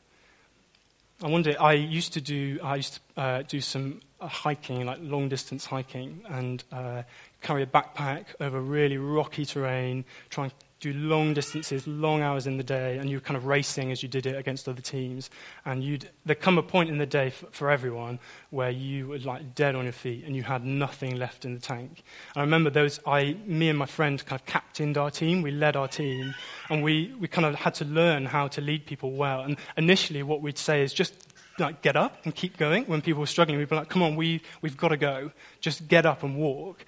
I 1.23 1.27
wonder. 1.27 1.55
I 1.61 1.73
used 1.73 2.13
to 2.13 2.21
do. 2.21 2.59
I 2.61 2.75
used 2.75 2.99
to 3.15 3.21
uh, 3.21 3.41
do 3.43 3.61
some 3.61 4.01
uh, 4.19 4.27
hiking, 4.27 4.85
like 4.85 4.99
long 5.01 5.29
distance 5.29 5.65
hiking, 5.65 6.21
and 6.27 6.61
uh, 6.73 7.03
carry 7.41 7.63
a 7.63 7.65
backpack 7.65 8.25
over 8.41 8.59
really 8.59 8.97
rocky 8.97 9.45
terrain, 9.45 10.03
try 10.29 10.45
and 10.45 10.53
do 10.79 10.93
long 10.93 11.33
distances, 11.33 11.87
long 11.87 12.21
hours 12.21 12.47
in 12.47 12.57
the 12.57 12.63
day, 12.63 12.97
and 12.97 13.09
you're 13.09 13.21
kind 13.21 13.37
of 13.37 13.45
racing 13.45 13.91
as 13.91 14.03
you 14.03 14.09
did 14.09 14.25
it 14.25 14.35
against 14.35 14.67
other 14.67 14.81
teams. 14.81 15.29
And 15.65 15.83
you'd 15.83 16.09
there 16.25 16.35
come 16.35 16.57
a 16.57 16.63
point 16.63 16.89
in 16.89 16.97
the 16.97 17.05
day 17.05 17.29
for, 17.29 17.47
for 17.51 17.71
everyone 17.71 18.19
where 18.49 18.69
you 18.69 19.07
were 19.07 19.19
like 19.19 19.55
dead 19.55 19.75
on 19.75 19.83
your 19.83 19.93
feet 19.93 20.25
and 20.25 20.35
you 20.35 20.43
had 20.43 20.65
nothing 20.65 21.15
left 21.15 21.45
in 21.45 21.53
the 21.53 21.61
tank. 21.61 22.03
And 22.35 22.37
I 22.37 22.41
remember 22.41 22.69
those. 22.69 22.99
I, 23.05 23.37
me 23.45 23.69
and 23.69 23.79
my 23.79 23.85
friend, 23.85 24.23
kind 24.25 24.39
of 24.39 24.45
captained 24.45 24.97
our 24.97 25.09
team. 25.09 25.41
We 25.41 25.51
led 25.51 25.75
our 25.75 25.87
team, 25.87 26.35
and 26.69 26.83
we 26.83 27.13
we 27.19 27.27
kind 27.27 27.45
of 27.45 27.55
had 27.55 27.75
to 27.75 27.85
learn 27.85 28.25
how 28.25 28.47
to 28.49 28.61
lead 28.61 28.85
people 28.85 29.11
well. 29.11 29.41
And 29.41 29.57
initially, 29.77 30.23
what 30.23 30.41
we'd 30.41 30.57
say 30.57 30.83
is 30.83 30.93
just 30.93 31.13
like 31.57 31.81
get 31.81 31.95
up 31.95 32.25
and 32.25 32.35
keep 32.35 32.57
going. 32.57 32.85
When 32.85 33.01
people 33.01 33.21
were 33.21 33.27
struggling, 33.27 33.57
we'd 33.57 33.69
be 33.69 33.75
like, 33.75 33.89
"Come 33.89 34.03
on, 34.03 34.15
we 34.15 34.41
we've 34.61 34.77
got 34.77 34.89
to 34.89 34.97
go. 34.97 35.31
Just 35.61 35.87
get 35.87 36.05
up 36.05 36.23
and 36.23 36.35
walk." 36.35 36.85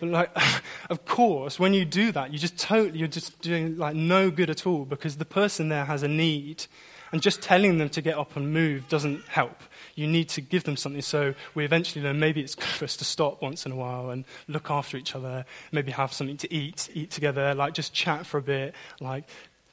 But 0.00 0.08
like, 0.08 0.36
of 0.90 1.04
course, 1.04 1.60
when 1.60 1.74
you 1.74 1.84
do 1.84 2.10
that, 2.12 2.32
you 2.32 2.38
just 2.38 2.58
totally, 2.58 2.98
you're 2.98 3.08
just 3.08 3.40
doing 3.40 3.76
like 3.78 3.94
no 3.94 4.30
good 4.30 4.50
at 4.50 4.66
all 4.66 4.84
because 4.84 5.16
the 5.16 5.24
person 5.24 5.68
there 5.68 5.84
has 5.84 6.02
a 6.02 6.08
need. 6.08 6.66
And 7.12 7.20
just 7.20 7.42
telling 7.42 7.78
them 7.78 7.88
to 7.90 8.02
get 8.02 8.16
up 8.16 8.36
and 8.36 8.52
move 8.52 8.88
doesn't 8.88 9.24
help. 9.26 9.62
You 9.96 10.06
need 10.06 10.28
to 10.28 10.40
give 10.40 10.62
them 10.62 10.76
something. 10.76 11.02
So 11.02 11.34
we 11.56 11.64
eventually 11.64 12.04
learn 12.04 12.20
maybe 12.20 12.40
it's 12.40 12.54
good 12.54 12.68
for 12.68 12.84
us 12.84 12.96
to 12.98 13.04
stop 13.04 13.42
once 13.42 13.66
in 13.66 13.72
a 13.72 13.74
while 13.74 14.10
and 14.10 14.24
look 14.46 14.70
after 14.70 14.96
each 14.96 15.16
other, 15.16 15.44
maybe 15.72 15.90
have 15.90 16.12
something 16.12 16.36
to 16.36 16.54
eat, 16.54 16.88
eat 16.94 17.10
together, 17.10 17.52
like 17.52 17.74
just 17.74 17.92
chat 17.92 18.26
for 18.26 18.38
a 18.38 18.42
bit, 18.42 18.76
like 19.00 19.24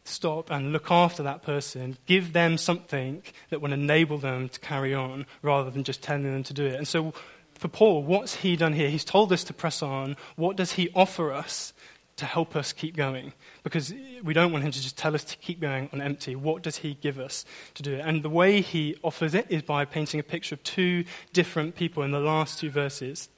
stop 0.08 0.50
and 0.50 0.72
look 0.72 0.90
after 0.90 1.22
that 1.24 1.44
person, 1.44 1.98
give 2.06 2.34
them 2.34 2.58
something 2.58 3.22
that 3.50 3.62
will 3.62 3.74
enable 3.74 4.18
them 4.18 4.50
to 4.50 4.60
carry 4.60 4.94
on 4.94 5.26
rather 5.42 5.70
than 5.70 5.84
just 5.84 6.02
telling 6.02 6.24
them 6.24 6.44
to 6.44 6.54
do 6.54 6.66
it. 6.66 6.76
And 6.76 6.88
so 6.88 7.14
for 7.58 7.68
Paul, 7.68 8.04
what's 8.04 8.36
he 8.36 8.56
done 8.56 8.74
here? 8.74 8.90
He's 8.90 9.06
told 9.06 9.32
us 9.34 9.44
to 9.46 9.54
press 9.54 9.82
on. 9.82 10.16
What 10.36 10.56
does 10.56 10.74
he 10.74 10.90
offer 10.96 11.34
us 11.34 11.74
to 12.18 12.26
help 12.26 12.56
us 12.56 12.74
keep 12.74 12.96
going? 12.96 13.34
Because 13.64 13.94
we 14.24 14.34
don't 14.34 14.52
want 14.52 14.64
him 14.64 14.72
to 14.72 14.82
just 14.82 14.98
tell 14.98 15.16
us 15.16 15.24
to 15.26 15.38
keep 15.38 15.60
going 15.60 15.90
on 15.94 16.02
empty. 16.02 16.36
What 16.36 16.62
does 16.62 16.78
he 16.78 16.96
give 16.96 17.20
us 17.20 17.46
to 17.76 17.84
do 17.84 17.94
it? 17.96 18.02
And 18.02 18.24
the 18.24 18.30
way 18.30 18.62
he 18.62 18.96
offers 19.04 19.34
it 19.34 19.48
is 19.50 19.62
by 19.62 19.86
painting 19.86 20.20
a 20.20 20.24
picture 20.24 20.56
of 20.56 20.64
two 20.64 21.06
different 21.34 21.76
people 21.76 22.04
in 22.04 22.12
the 22.12 22.20
last 22.20 22.60
two 22.60 22.70
verses. 22.70 23.30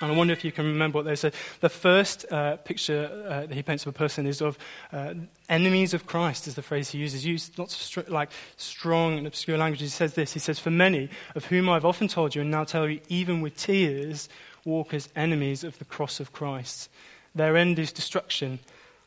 And 0.00 0.10
I 0.10 0.14
wonder 0.16 0.32
if 0.32 0.44
you 0.44 0.50
can 0.50 0.66
remember 0.66 0.98
what 0.98 1.04
they 1.04 1.14
said. 1.14 1.34
The 1.60 1.68
first 1.68 2.26
uh, 2.30 2.56
picture 2.56 3.08
uh, 3.28 3.46
that 3.46 3.54
he 3.54 3.62
paints 3.62 3.86
of 3.86 3.94
a 3.94 3.98
person 3.98 4.26
is 4.26 4.42
of 4.42 4.58
uh, 4.92 5.14
enemies 5.48 5.94
of 5.94 6.04
Christ, 6.06 6.48
is 6.48 6.56
the 6.56 6.62
phrase 6.62 6.90
he 6.90 6.98
uses. 6.98 7.22
He 7.22 7.30
uses 7.30 7.56
lots 7.56 7.74
of 7.76 7.80
str- 7.80 8.10
like 8.12 8.30
strong 8.56 9.18
and 9.18 9.26
obscure 9.26 9.56
language. 9.56 9.80
He 9.80 9.88
says 9.88 10.14
this. 10.14 10.32
He 10.32 10.40
says, 10.40 10.58
"For 10.58 10.70
many 10.70 11.10
of 11.36 11.44
whom 11.44 11.68
I've 11.68 11.84
often 11.84 12.08
told 12.08 12.34
you, 12.34 12.42
and 12.42 12.50
now 12.50 12.64
tell 12.64 12.88
you, 12.88 13.00
even 13.08 13.40
with 13.40 13.56
tears, 13.56 14.28
walk 14.64 14.92
as 14.92 15.08
enemies 15.14 15.62
of 15.62 15.78
the 15.78 15.84
cross 15.84 16.18
of 16.18 16.32
Christ. 16.32 16.90
Their 17.34 17.56
end 17.56 17.78
is 17.78 17.92
destruction. 17.92 18.58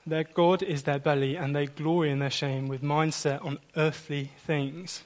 Their 0.05 0.23
God 0.23 0.63
is 0.63 0.83
their 0.83 0.99
belly, 0.99 1.35
and 1.35 1.53
they 1.53 1.65
glory 1.65 2.11
in 2.11 2.19
their 2.19 2.29
shame 2.31 2.69
with 2.69 2.81
mindset 2.81 3.43
on 3.43 3.59
earthly 3.75 4.31
things." 4.37 5.03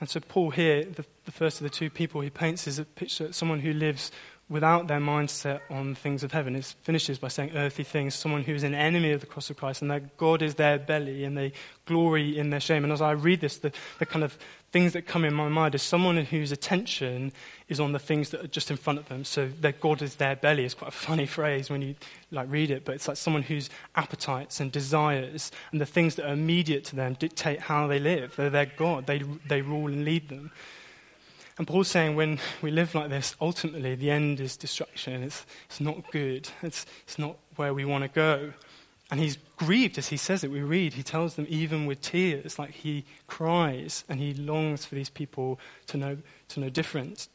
And 0.00 0.08
so 0.08 0.18
Paul 0.18 0.50
here, 0.50 0.84
the, 0.84 1.04
the 1.26 1.30
first 1.30 1.60
of 1.60 1.64
the 1.64 1.70
two 1.70 1.90
people 1.90 2.22
he 2.22 2.30
paints, 2.30 2.66
is 2.66 2.78
a 2.78 2.84
picture 2.84 3.26
of 3.26 3.34
someone 3.34 3.60
who 3.60 3.72
lives 3.72 4.10
without 4.50 4.88
their 4.88 4.98
mindset 4.98 5.60
on 5.70 5.94
things 5.94 6.24
of 6.24 6.32
heaven. 6.32 6.56
It 6.56 6.74
finishes 6.82 7.20
by 7.20 7.28
saying 7.28 7.52
earthly 7.54 7.84
things, 7.84 8.16
someone 8.16 8.42
who 8.42 8.52
is 8.52 8.64
an 8.64 8.74
enemy 8.74 9.12
of 9.12 9.20
the 9.20 9.26
cross 9.26 9.48
of 9.48 9.56
Christ, 9.56 9.80
and 9.80 9.90
that 9.92 10.16
God 10.16 10.42
is 10.42 10.56
their 10.56 10.76
belly, 10.76 11.24
and 11.24 11.38
they 11.38 11.52
glory 11.86 12.36
in 12.36 12.50
their 12.50 12.60
shame. 12.60 12.82
And 12.82 12.92
as 12.92 13.00
I 13.00 13.12
read 13.12 13.40
this, 13.40 13.58
the, 13.58 13.72
the 14.00 14.06
kind 14.06 14.24
of 14.24 14.36
things 14.72 14.92
that 14.92 15.06
come 15.06 15.24
in 15.24 15.32
my 15.34 15.48
mind 15.48 15.76
is 15.76 15.82
someone 15.82 16.16
whose 16.16 16.50
attention 16.50 17.32
is 17.68 17.78
on 17.78 17.92
the 17.92 17.98
things 18.00 18.30
that 18.30 18.44
are 18.44 18.48
just 18.48 18.72
in 18.72 18.76
front 18.76 18.98
of 18.98 19.08
them. 19.08 19.24
So 19.24 19.48
their 19.60 19.72
God 19.72 20.02
is 20.02 20.16
their 20.16 20.34
belly 20.34 20.64
is 20.64 20.74
quite 20.74 20.88
a 20.88 20.92
funny 20.92 21.26
phrase 21.36 21.70
when 21.70 21.80
you 21.80 21.94
like 22.32 22.50
read 22.50 22.72
it, 22.72 22.84
but 22.84 22.96
it's 22.96 23.06
like 23.06 23.16
someone 23.16 23.42
whose 23.42 23.70
appetites 23.94 24.58
and 24.58 24.72
desires 24.72 25.52
and 25.70 25.80
the 25.80 25.86
things 25.86 26.16
that 26.16 26.26
are 26.26 26.32
immediate 26.32 26.84
to 26.86 26.96
them 26.96 27.14
dictate 27.14 27.60
how 27.60 27.86
they 27.86 28.00
live. 28.00 28.34
They're 28.36 28.50
their 28.50 28.66
God. 28.76 29.06
They, 29.06 29.22
they 29.46 29.62
rule 29.62 29.86
and 29.88 30.04
lead 30.04 30.28
them. 30.28 30.50
And 31.60 31.66
Paul's 31.66 31.88
saying 31.88 32.16
when 32.16 32.38
we 32.62 32.70
live 32.70 32.94
like 32.94 33.10
this, 33.10 33.36
ultimately 33.38 33.94
the 33.94 34.10
end 34.10 34.40
is 34.40 34.56
destruction. 34.56 35.22
It's, 35.22 35.44
it's 35.66 35.78
not 35.78 36.10
good. 36.10 36.48
It's, 36.62 36.86
it's 37.02 37.18
not 37.18 37.36
where 37.56 37.74
we 37.74 37.84
want 37.84 38.02
to 38.02 38.08
go. 38.08 38.54
And 39.10 39.20
he's 39.20 39.36
grieved 39.56 39.98
as 39.98 40.08
he 40.08 40.16
says 40.16 40.42
it. 40.42 40.50
We 40.50 40.62
read, 40.62 40.94
he 40.94 41.02
tells 41.02 41.34
them 41.34 41.44
even 41.50 41.84
with 41.84 42.00
tears, 42.00 42.58
like 42.58 42.70
he 42.70 43.04
cries 43.26 44.04
and 44.08 44.18
he 44.18 44.32
longs 44.32 44.86
for 44.86 44.94
these 44.94 45.10
people 45.10 45.60
to 45.88 45.98
know, 45.98 46.16
to 46.48 46.60
know 46.60 46.70
different. 46.70 47.28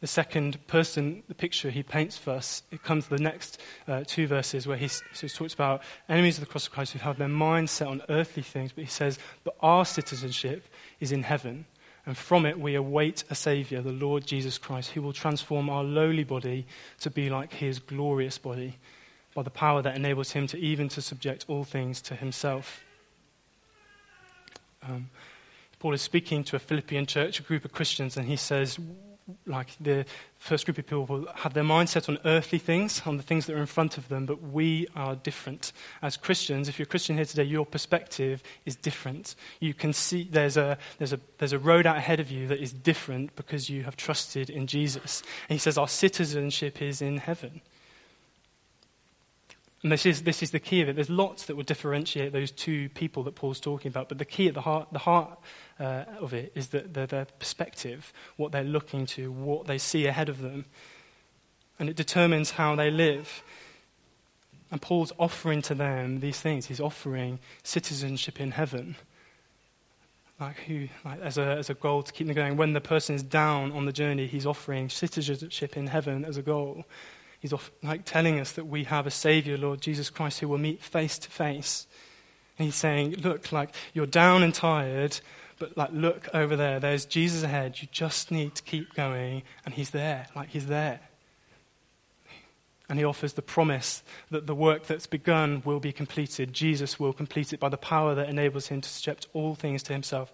The 0.00 0.08
second 0.08 0.66
person, 0.66 1.22
the 1.28 1.36
picture 1.36 1.70
he 1.70 1.84
paints 1.84 2.18
for 2.18 2.32
us, 2.32 2.64
it 2.72 2.82
comes 2.82 3.06
the 3.06 3.18
next 3.18 3.60
uh, 3.86 4.02
two 4.04 4.26
verses 4.26 4.66
where 4.66 4.76
he, 4.76 4.88
so 4.88 5.28
talks 5.28 5.54
about 5.54 5.82
enemies 6.08 6.36
of 6.36 6.44
the 6.44 6.50
cross 6.50 6.66
of 6.66 6.72
Christ 6.72 6.94
who 6.94 6.98
have 6.98 7.16
their 7.16 7.28
minds 7.28 7.70
set 7.70 7.86
on 7.86 8.02
earthly 8.08 8.42
things, 8.42 8.72
but 8.72 8.82
he 8.82 8.90
says, 8.90 9.20
but 9.44 9.54
our 9.60 9.84
citizenship 9.84 10.66
is 10.98 11.12
in 11.12 11.22
heaven 11.22 11.64
and 12.06 12.16
from 12.16 12.46
it 12.46 12.58
we 12.58 12.76
await 12.76 13.24
a 13.30 13.34
Saviour, 13.34 13.82
the 13.82 13.92
Lord 13.92 14.24
Jesus 14.24 14.58
Christ, 14.58 14.92
who 14.92 15.02
will 15.02 15.12
transform 15.12 15.68
our 15.68 15.82
lowly 15.82 16.24
body 16.24 16.66
to 17.00 17.10
be 17.10 17.28
like 17.28 17.52
his 17.52 17.80
glorious 17.80 18.38
body 18.38 18.78
by 19.34 19.42
the 19.42 19.50
power 19.50 19.82
that 19.82 19.96
enables 19.96 20.30
him 20.30 20.46
to 20.46 20.58
even 20.58 20.88
to 20.90 21.02
subject 21.02 21.44
all 21.48 21.64
things 21.64 22.00
to 22.02 22.14
himself. 22.14 22.84
Um, 24.88 25.10
Paul 25.80 25.94
is 25.94 26.00
speaking 26.00 26.44
to 26.44 26.56
a 26.56 26.60
Philippian 26.60 27.06
church, 27.06 27.40
a 27.40 27.42
group 27.42 27.64
of 27.64 27.72
Christians, 27.72 28.16
and 28.16 28.26
he 28.26 28.36
says, 28.36 28.78
like 29.46 29.70
the 29.80 30.04
first 30.38 30.64
group 30.66 30.78
of 30.78 30.86
people 30.86 31.26
have 31.34 31.54
their 31.54 31.64
mindset 31.64 32.08
on 32.08 32.18
earthly 32.24 32.58
things, 32.58 33.02
on 33.06 33.16
the 33.16 33.22
things 33.22 33.46
that 33.46 33.56
are 33.56 33.60
in 33.60 33.66
front 33.66 33.98
of 33.98 34.08
them, 34.08 34.26
but 34.26 34.40
we 34.42 34.86
are 34.94 35.16
different. 35.16 35.72
As 36.02 36.16
Christians, 36.16 36.68
if 36.68 36.78
you're 36.78 36.84
a 36.84 36.88
Christian 36.88 37.16
here 37.16 37.24
today, 37.24 37.44
your 37.44 37.66
perspective 37.66 38.42
is 38.64 38.76
different. 38.76 39.34
You 39.60 39.74
can 39.74 39.92
see 39.92 40.28
there's 40.30 40.56
a, 40.56 40.78
there's 40.98 41.12
a, 41.12 41.20
there's 41.38 41.52
a 41.52 41.58
road 41.58 41.86
out 41.86 41.96
ahead 41.96 42.20
of 42.20 42.30
you 42.30 42.46
that 42.48 42.60
is 42.60 42.72
different 42.72 43.34
because 43.34 43.68
you 43.68 43.82
have 43.82 43.96
trusted 43.96 44.48
in 44.48 44.66
Jesus. 44.66 45.22
And 45.48 45.54
he 45.54 45.58
says 45.58 45.76
our 45.76 45.88
citizenship 45.88 46.80
is 46.80 47.02
in 47.02 47.16
heaven. 47.16 47.60
And 49.86 49.92
this 49.92 50.04
is, 50.04 50.22
this 50.22 50.42
is 50.42 50.50
the 50.50 50.58
key 50.58 50.80
of 50.80 50.88
it. 50.88 50.96
There's 50.96 51.08
lots 51.08 51.44
that 51.44 51.54
would 51.54 51.66
differentiate 51.66 52.32
those 52.32 52.50
two 52.50 52.88
people 52.88 53.22
that 53.22 53.36
Paul's 53.36 53.60
talking 53.60 53.88
about, 53.88 54.08
but 54.08 54.18
the 54.18 54.24
key 54.24 54.48
at 54.48 54.54
the 54.54 54.62
heart, 54.62 54.88
the 54.90 54.98
heart 54.98 55.38
uh, 55.78 56.02
of 56.18 56.34
it 56.34 56.50
is 56.56 56.70
that 56.70 56.92
their, 56.92 57.06
their 57.06 57.26
perspective, 57.38 58.12
what 58.36 58.50
they're 58.50 58.64
looking 58.64 59.06
to, 59.06 59.30
what 59.30 59.68
they 59.68 59.78
see 59.78 60.06
ahead 60.06 60.28
of 60.28 60.40
them. 60.40 60.64
And 61.78 61.88
it 61.88 61.94
determines 61.94 62.50
how 62.50 62.74
they 62.74 62.90
live. 62.90 63.44
And 64.72 64.82
Paul's 64.82 65.12
offering 65.20 65.62
to 65.62 65.74
them 65.76 66.18
these 66.18 66.40
things. 66.40 66.66
He's 66.66 66.80
offering 66.80 67.38
citizenship 67.62 68.40
in 68.40 68.50
heaven. 68.50 68.96
Like 70.40 70.56
who, 70.62 70.88
like 71.04 71.20
as, 71.20 71.38
a, 71.38 71.46
as 71.46 71.70
a 71.70 71.74
goal 71.74 72.02
to 72.02 72.12
keep 72.12 72.26
them 72.26 72.34
going. 72.34 72.56
When 72.56 72.72
the 72.72 72.80
person 72.80 73.14
is 73.14 73.22
down 73.22 73.70
on 73.70 73.84
the 73.84 73.92
journey, 73.92 74.26
he's 74.26 74.46
offering 74.46 74.88
citizenship 74.88 75.76
in 75.76 75.86
heaven 75.86 76.24
as 76.24 76.38
a 76.38 76.42
goal. 76.42 76.86
He's 77.40 77.52
like 77.82 78.04
telling 78.04 78.40
us 78.40 78.52
that 78.52 78.66
we 78.66 78.84
have 78.84 79.06
a 79.06 79.10
Savior, 79.10 79.56
Lord 79.56 79.80
Jesus 79.80 80.10
Christ, 80.10 80.40
who 80.40 80.48
will 80.48 80.58
meet 80.58 80.82
face 80.82 81.18
to 81.18 81.30
face. 81.30 81.86
And 82.58 82.64
he's 82.64 82.76
saying, 82.76 83.16
Look, 83.16 83.52
like 83.52 83.74
you're 83.92 84.06
down 84.06 84.42
and 84.42 84.54
tired, 84.54 85.20
but 85.58 85.76
like 85.76 85.90
look 85.92 86.28
over 86.34 86.56
there. 86.56 86.80
There's 86.80 87.04
Jesus 87.04 87.42
ahead. 87.42 87.80
You 87.80 87.88
just 87.90 88.30
need 88.30 88.54
to 88.54 88.62
keep 88.62 88.94
going, 88.94 89.42
and 89.64 89.74
he's 89.74 89.90
there. 89.90 90.26
Like 90.34 90.50
he's 90.50 90.66
there. 90.66 91.00
And 92.88 92.98
he 92.98 93.04
offers 93.04 93.32
the 93.32 93.42
promise 93.42 94.04
that 94.30 94.46
the 94.46 94.54
work 94.54 94.86
that's 94.86 95.08
begun 95.08 95.60
will 95.64 95.80
be 95.80 95.92
completed. 95.92 96.52
Jesus 96.52 97.00
will 97.00 97.12
complete 97.12 97.52
it 97.52 97.58
by 97.58 97.68
the 97.68 97.76
power 97.76 98.14
that 98.14 98.28
enables 98.28 98.68
him 98.68 98.80
to 98.80 98.88
subject 98.88 99.26
all 99.32 99.56
things 99.56 99.82
to 99.84 99.92
himself. 99.92 100.32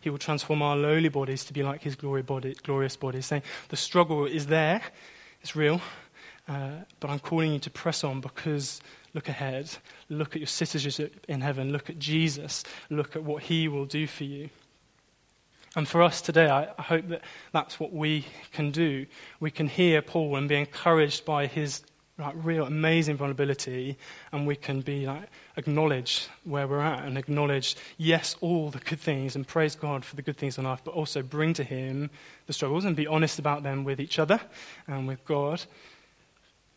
He 0.00 0.08
will 0.08 0.18
transform 0.18 0.62
our 0.62 0.76
lowly 0.76 1.10
bodies 1.10 1.44
to 1.44 1.52
be 1.52 1.62
like 1.62 1.82
his 1.82 1.96
glory 1.96 2.22
body, 2.22 2.56
glorious. 2.62 2.96
Saying 3.20 3.42
the 3.68 3.76
struggle 3.76 4.24
is 4.24 4.46
there, 4.46 4.80
it's 5.42 5.54
real, 5.54 5.82
uh, 6.50 6.70
but 6.98 7.10
I'm 7.10 7.20
calling 7.20 7.52
you 7.52 7.60
to 7.60 7.70
press 7.70 8.02
on 8.02 8.20
because 8.20 8.80
look 9.14 9.28
ahead. 9.28 9.70
Look 10.08 10.34
at 10.34 10.40
your 10.40 10.48
citizenship 10.48 11.24
in 11.28 11.40
heaven. 11.40 11.70
Look 11.70 11.88
at 11.88 12.00
Jesus. 12.00 12.64
Look 12.90 13.14
at 13.14 13.22
what 13.22 13.44
he 13.44 13.68
will 13.68 13.84
do 13.84 14.08
for 14.08 14.24
you. 14.24 14.50
And 15.76 15.86
for 15.86 16.02
us 16.02 16.20
today, 16.20 16.50
I, 16.50 16.64
I 16.76 16.82
hope 16.82 17.06
that 17.08 17.22
that's 17.52 17.78
what 17.78 17.92
we 17.92 18.26
can 18.52 18.72
do. 18.72 19.06
We 19.38 19.52
can 19.52 19.68
hear 19.68 20.02
Paul 20.02 20.34
and 20.34 20.48
be 20.48 20.56
encouraged 20.56 21.24
by 21.24 21.46
his 21.46 21.84
like, 22.18 22.34
real 22.36 22.64
amazing 22.66 23.16
vulnerability, 23.16 23.96
and 24.32 24.44
we 24.44 24.56
can 24.56 24.80
be 24.80 25.06
like 25.06 25.28
acknowledge 25.56 26.28
where 26.44 26.66
we're 26.66 26.80
at 26.80 27.04
and 27.04 27.16
acknowledge, 27.16 27.76
yes, 27.96 28.34
all 28.40 28.70
the 28.70 28.80
good 28.80 28.98
things, 28.98 29.36
and 29.36 29.46
praise 29.46 29.76
God 29.76 30.04
for 30.04 30.16
the 30.16 30.22
good 30.22 30.36
things 30.36 30.58
on 30.58 30.64
life, 30.64 30.82
but 30.84 30.94
also 30.94 31.22
bring 31.22 31.54
to 31.54 31.64
Him 31.64 32.10
the 32.46 32.52
struggles 32.52 32.84
and 32.84 32.96
be 32.96 33.06
honest 33.06 33.38
about 33.38 33.62
them 33.62 33.84
with 33.84 34.00
each 34.00 34.18
other 34.18 34.40
and 34.88 35.06
with 35.06 35.24
God. 35.24 35.62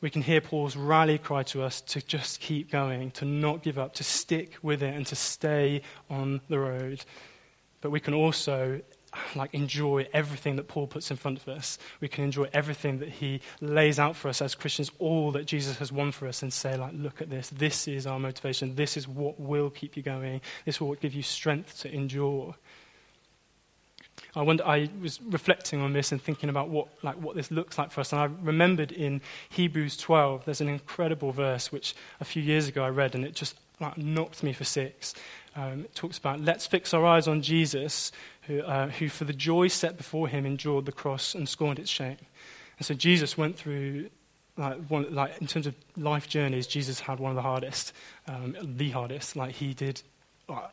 We 0.03 0.09
can 0.09 0.21
hear 0.21 0.41
Paul's 0.41 0.75
rally 0.75 1.17
cry 1.17 1.43
to 1.43 1.63
us 1.63 1.79
to 1.79 2.01
just 2.01 2.41
keep 2.41 2.69
going, 2.69 3.11
to 3.11 3.23
not 3.23 3.63
give 3.63 3.79
up, 3.79 3.93
to 3.93 4.03
stick 4.03 4.57
with 4.61 4.83
it, 4.83 4.93
and 4.93 5.07
to 5.07 5.15
stay 5.15 5.81
on 6.09 6.41
the 6.49 6.59
road. 6.59 7.05
but 7.83 7.91
we 7.91 7.99
can 7.99 8.13
also 8.13 8.81
like 9.35 9.53
enjoy 9.53 10.07
everything 10.13 10.55
that 10.55 10.67
Paul 10.67 10.87
puts 10.87 11.11
in 11.11 11.17
front 11.17 11.37
of 11.37 11.47
us. 11.49 11.77
We 11.99 12.07
can 12.07 12.23
enjoy 12.23 12.47
everything 12.53 12.99
that 12.99 13.09
he 13.09 13.41
lays 13.61 13.99
out 13.99 14.15
for 14.15 14.29
us 14.29 14.41
as 14.41 14.55
Christians, 14.55 14.89
all 14.99 15.31
that 15.33 15.45
Jesus 15.45 15.77
has 15.77 15.91
won 15.91 16.11
for 16.13 16.27
us, 16.27 16.41
and 16.41 16.51
say, 16.51 16.77
like, 16.77 16.93
look 16.95 17.21
at 17.21 17.29
this. 17.29 17.49
This 17.49 17.87
is 17.87 18.07
our 18.07 18.19
motivation. 18.19 18.75
This 18.75 18.97
is 18.97 19.07
what 19.07 19.39
will 19.39 19.69
keep 19.69 19.97
you 19.97 20.01
going. 20.01 20.41
This 20.65 20.79
will 20.79 20.95
give 20.95 21.13
you 21.13 21.21
strength 21.21 21.79
to 21.81 21.93
endure. 21.93 22.55
I, 24.35 24.41
wonder, 24.41 24.65
I 24.65 24.89
was 25.01 25.21
reflecting 25.21 25.81
on 25.81 25.93
this 25.93 26.11
and 26.11 26.21
thinking 26.21 26.49
about 26.49 26.69
what, 26.69 26.87
like, 27.03 27.15
what 27.15 27.35
this 27.35 27.51
looks 27.51 27.77
like 27.77 27.91
for 27.91 28.01
us. 28.01 28.11
And 28.11 28.21
I 28.21 28.25
remembered 28.41 28.91
in 28.91 29.21
Hebrews 29.49 29.97
12, 29.97 30.45
there's 30.45 30.61
an 30.61 30.69
incredible 30.69 31.31
verse 31.31 31.71
which 31.71 31.93
a 32.19 32.25
few 32.25 32.41
years 32.41 32.67
ago 32.67 32.83
I 32.83 32.89
read, 32.89 33.15
and 33.15 33.23
it 33.25 33.35
just 33.35 33.55
like, 33.79 33.97
knocked 33.97 34.41
me 34.41 34.53
for 34.53 34.63
six. 34.63 35.13
Um, 35.55 35.81
it 35.81 35.93
talks 35.93 36.17
about, 36.17 36.39
let's 36.39 36.65
fix 36.65 36.93
our 36.93 37.05
eyes 37.05 37.27
on 37.27 37.41
Jesus, 37.41 38.11
who, 38.43 38.61
uh, 38.61 38.87
who 38.87 39.09
for 39.09 39.25
the 39.25 39.33
joy 39.33 39.67
set 39.67 39.97
before 39.97 40.27
him 40.27 40.45
endured 40.45 40.85
the 40.85 40.91
cross 40.91 41.35
and 41.35 41.47
scorned 41.47 41.79
its 41.79 41.91
shame. 41.91 42.17
And 42.79 42.85
so 42.85 42.93
Jesus 42.93 43.37
went 43.37 43.57
through 43.57 44.09
like, 44.57 44.85
one, 44.87 45.13
like 45.13 45.39
in 45.41 45.47
terms 45.47 45.67
of 45.67 45.75
life 45.95 46.27
journeys, 46.27 46.67
Jesus 46.67 46.99
had 46.99 47.19
one 47.19 47.31
of 47.31 47.35
the 47.35 47.41
hardest, 47.41 47.93
um, 48.27 48.55
the 48.61 48.89
hardest. 48.89 49.35
Like 49.35 49.55
he 49.55 49.73
did 49.73 50.01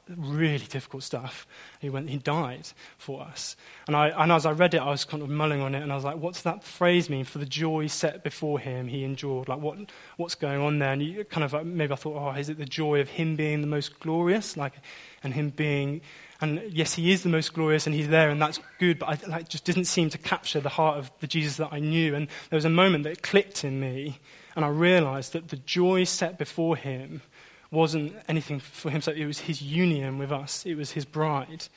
really 0.08 0.66
difficult 0.66 1.02
stuff. 1.02 1.46
He 1.80 1.90
went, 1.90 2.10
he 2.10 2.18
died 2.18 2.68
for 2.98 3.22
us. 3.22 3.56
And, 3.86 3.94
I, 3.94 4.08
and 4.08 4.32
as 4.32 4.44
I 4.44 4.52
read 4.52 4.74
it, 4.74 4.78
I 4.78 4.90
was 4.90 5.04
kind 5.04 5.22
of 5.22 5.28
mulling 5.28 5.60
on 5.60 5.74
it, 5.74 5.82
and 5.82 5.92
I 5.92 5.94
was 5.94 6.04
like, 6.04 6.16
what's 6.16 6.42
that 6.42 6.64
phrase 6.64 7.08
mean? 7.08 7.24
For 7.24 7.38
the 7.38 7.46
joy 7.46 7.86
set 7.86 8.24
before 8.24 8.58
him, 8.58 8.88
he 8.88 9.04
endured. 9.04 9.48
Like, 9.48 9.60
what, 9.60 9.78
what's 10.16 10.34
going 10.34 10.60
on 10.60 10.78
there? 10.80 10.92
And 10.92 11.02
you 11.02 11.24
kind 11.24 11.44
of, 11.44 11.54
uh, 11.54 11.62
maybe 11.64 11.92
I 11.92 11.96
thought, 11.96 12.16
oh, 12.16 12.38
is 12.38 12.48
it 12.48 12.58
the 12.58 12.64
joy 12.64 13.00
of 13.00 13.08
him 13.08 13.36
being 13.36 13.60
the 13.60 13.66
most 13.66 14.00
glorious? 14.00 14.56
Like, 14.56 14.74
and 15.22 15.34
him 15.34 15.50
being, 15.50 16.00
and 16.40 16.62
yes, 16.68 16.94
he 16.94 17.12
is 17.12 17.22
the 17.22 17.28
most 17.28 17.52
glorious, 17.52 17.86
and 17.86 17.94
he's 17.94 18.08
there, 18.08 18.30
and 18.30 18.42
that's 18.42 18.58
good, 18.78 18.98
but 18.98 19.08
I 19.08 19.28
like, 19.28 19.48
just 19.48 19.64
didn't 19.64 19.84
seem 19.84 20.10
to 20.10 20.18
capture 20.18 20.60
the 20.60 20.68
heart 20.68 20.98
of 20.98 21.10
the 21.20 21.26
Jesus 21.26 21.58
that 21.58 21.68
I 21.72 21.78
knew. 21.78 22.14
And 22.14 22.28
there 22.48 22.56
was 22.56 22.64
a 22.64 22.70
moment 22.70 23.04
that 23.04 23.22
clicked 23.22 23.64
in 23.64 23.78
me, 23.78 24.18
and 24.56 24.64
I 24.64 24.68
realized 24.68 25.32
that 25.34 25.48
the 25.48 25.56
joy 25.58 26.04
set 26.04 26.38
before 26.38 26.76
him 26.76 27.22
wasn't 27.70 28.14
anything 28.28 28.60
for 28.60 28.90
himself, 28.90 29.16
it 29.16 29.26
was 29.26 29.38
his 29.38 29.62
union 29.62 30.18
with 30.18 30.32
us, 30.32 30.66
it 30.66 30.74
was 30.74 30.92
his 30.92 31.04
bride. 31.04 31.68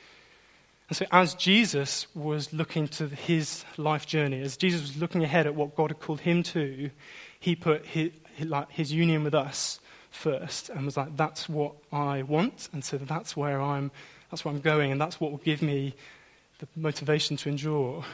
And 0.88 0.96
so, 0.96 1.06
as 1.10 1.34
Jesus 1.34 2.06
was 2.14 2.52
looking 2.52 2.88
to 2.88 3.08
his 3.08 3.64
life 3.78 4.06
journey, 4.06 4.42
as 4.42 4.56
Jesus 4.56 4.82
was 4.82 4.96
looking 4.96 5.24
ahead 5.24 5.46
at 5.46 5.54
what 5.54 5.74
God 5.74 5.90
had 5.90 6.00
called 6.00 6.20
him 6.20 6.42
to, 6.44 6.90
he 7.40 7.56
put 7.56 7.86
his, 7.86 8.10
his 8.68 8.92
union 8.92 9.24
with 9.24 9.34
us 9.34 9.80
first 10.10 10.68
and 10.68 10.84
was 10.84 10.96
like, 10.96 11.16
that's 11.16 11.48
what 11.48 11.74
I 11.90 12.22
want. 12.22 12.68
And 12.72 12.84
so 12.84 12.98
that's 12.98 13.36
where 13.36 13.60
I'm, 13.60 13.90
that's 14.30 14.44
where 14.44 14.52
I'm 14.52 14.60
going, 14.60 14.92
and 14.92 15.00
that's 15.00 15.20
what 15.20 15.30
will 15.30 15.38
give 15.38 15.62
me 15.62 15.94
the 16.58 16.68
motivation 16.76 17.36
to 17.38 17.48
endure. 17.48 18.04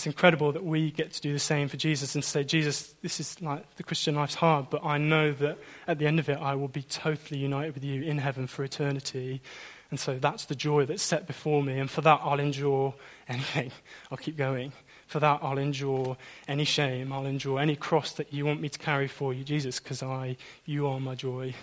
It's 0.00 0.06
incredible 0.06 0.50
that 0.52 0.64
we 0.64 0.92
get 0.92 1.12
to 1.12 1.20
do 1.20 1.34
the 1.34 1.38
same 1.38 1.68
for 1.68 1.76
Jesus 1.76 2.14
and 2.14 2.24
say, 2.24 2.42
Jesus, 2.42 2.94
this 3.02 3.20
is 3.20 3.38
like 3.42 3.76
the 3.76 3.82
Christian 3.82 4.14
life's 4.14 4.34
hard, 4.34 4.70
but 4.70 4.82
I 4.82 4.96
know 4.96 5.32
that 5.32 5.58
at 5.86 5.98
the 5.98 6.06
end 6.06 6.18
of 6.18 6.30
it, 6.30 6.38
I 6.38 6.54
will 6.54 6.68
be 6.68 6.84
totally 6.84 7.38
united 7.38 7.74
with 7.74 7.84
you 7.84 8.00
in 8.00 8.16
heaven 8.16 8.46
for 8.46 8.64
eternity. 8.64 9.42
And 9.90 10.00
so 10.00 10.18
that's 10.18 10.46
the 10.46 10.54
joy 10.54 10.86
that's 10.86 11.02
set 11.02 11.26
before 11.26 11.62
me. 11.62 11.78
And 11.78 11.90
for 11.90 12.00
that, 12.00 12.18
I'll 12.24 12.40
endure 12.40 12.94
anything. 13.28 13.72
I'll 14.10 14.16
keep 14.16 14.38
going. 14.38 14.72
For 15.06 15.20
that, 15.20 15.40
I'll 15.42 15.58
endure 15.58 16.16
any 16.48 16.64
shame. 16.64 17.12
I'll 17.12 17.26
endure 17.26 17.60
any 17.60 17.76
cross 17.76 18.12
that 18.12 18.32
you 18.32 18.46
want 18.46 18.62
me 18.62 18.70
to 18.70 18.78
carry 18.78 19.06
for 19.06 19.34
you, 19.34 19.44
Jesus, 19.44 19.80
because 19.80 20.02
I, 20.02 20.38
you 20.64 20.86
are 20.86 20.98
my 20.98 21.14
joy, 21.14 21.54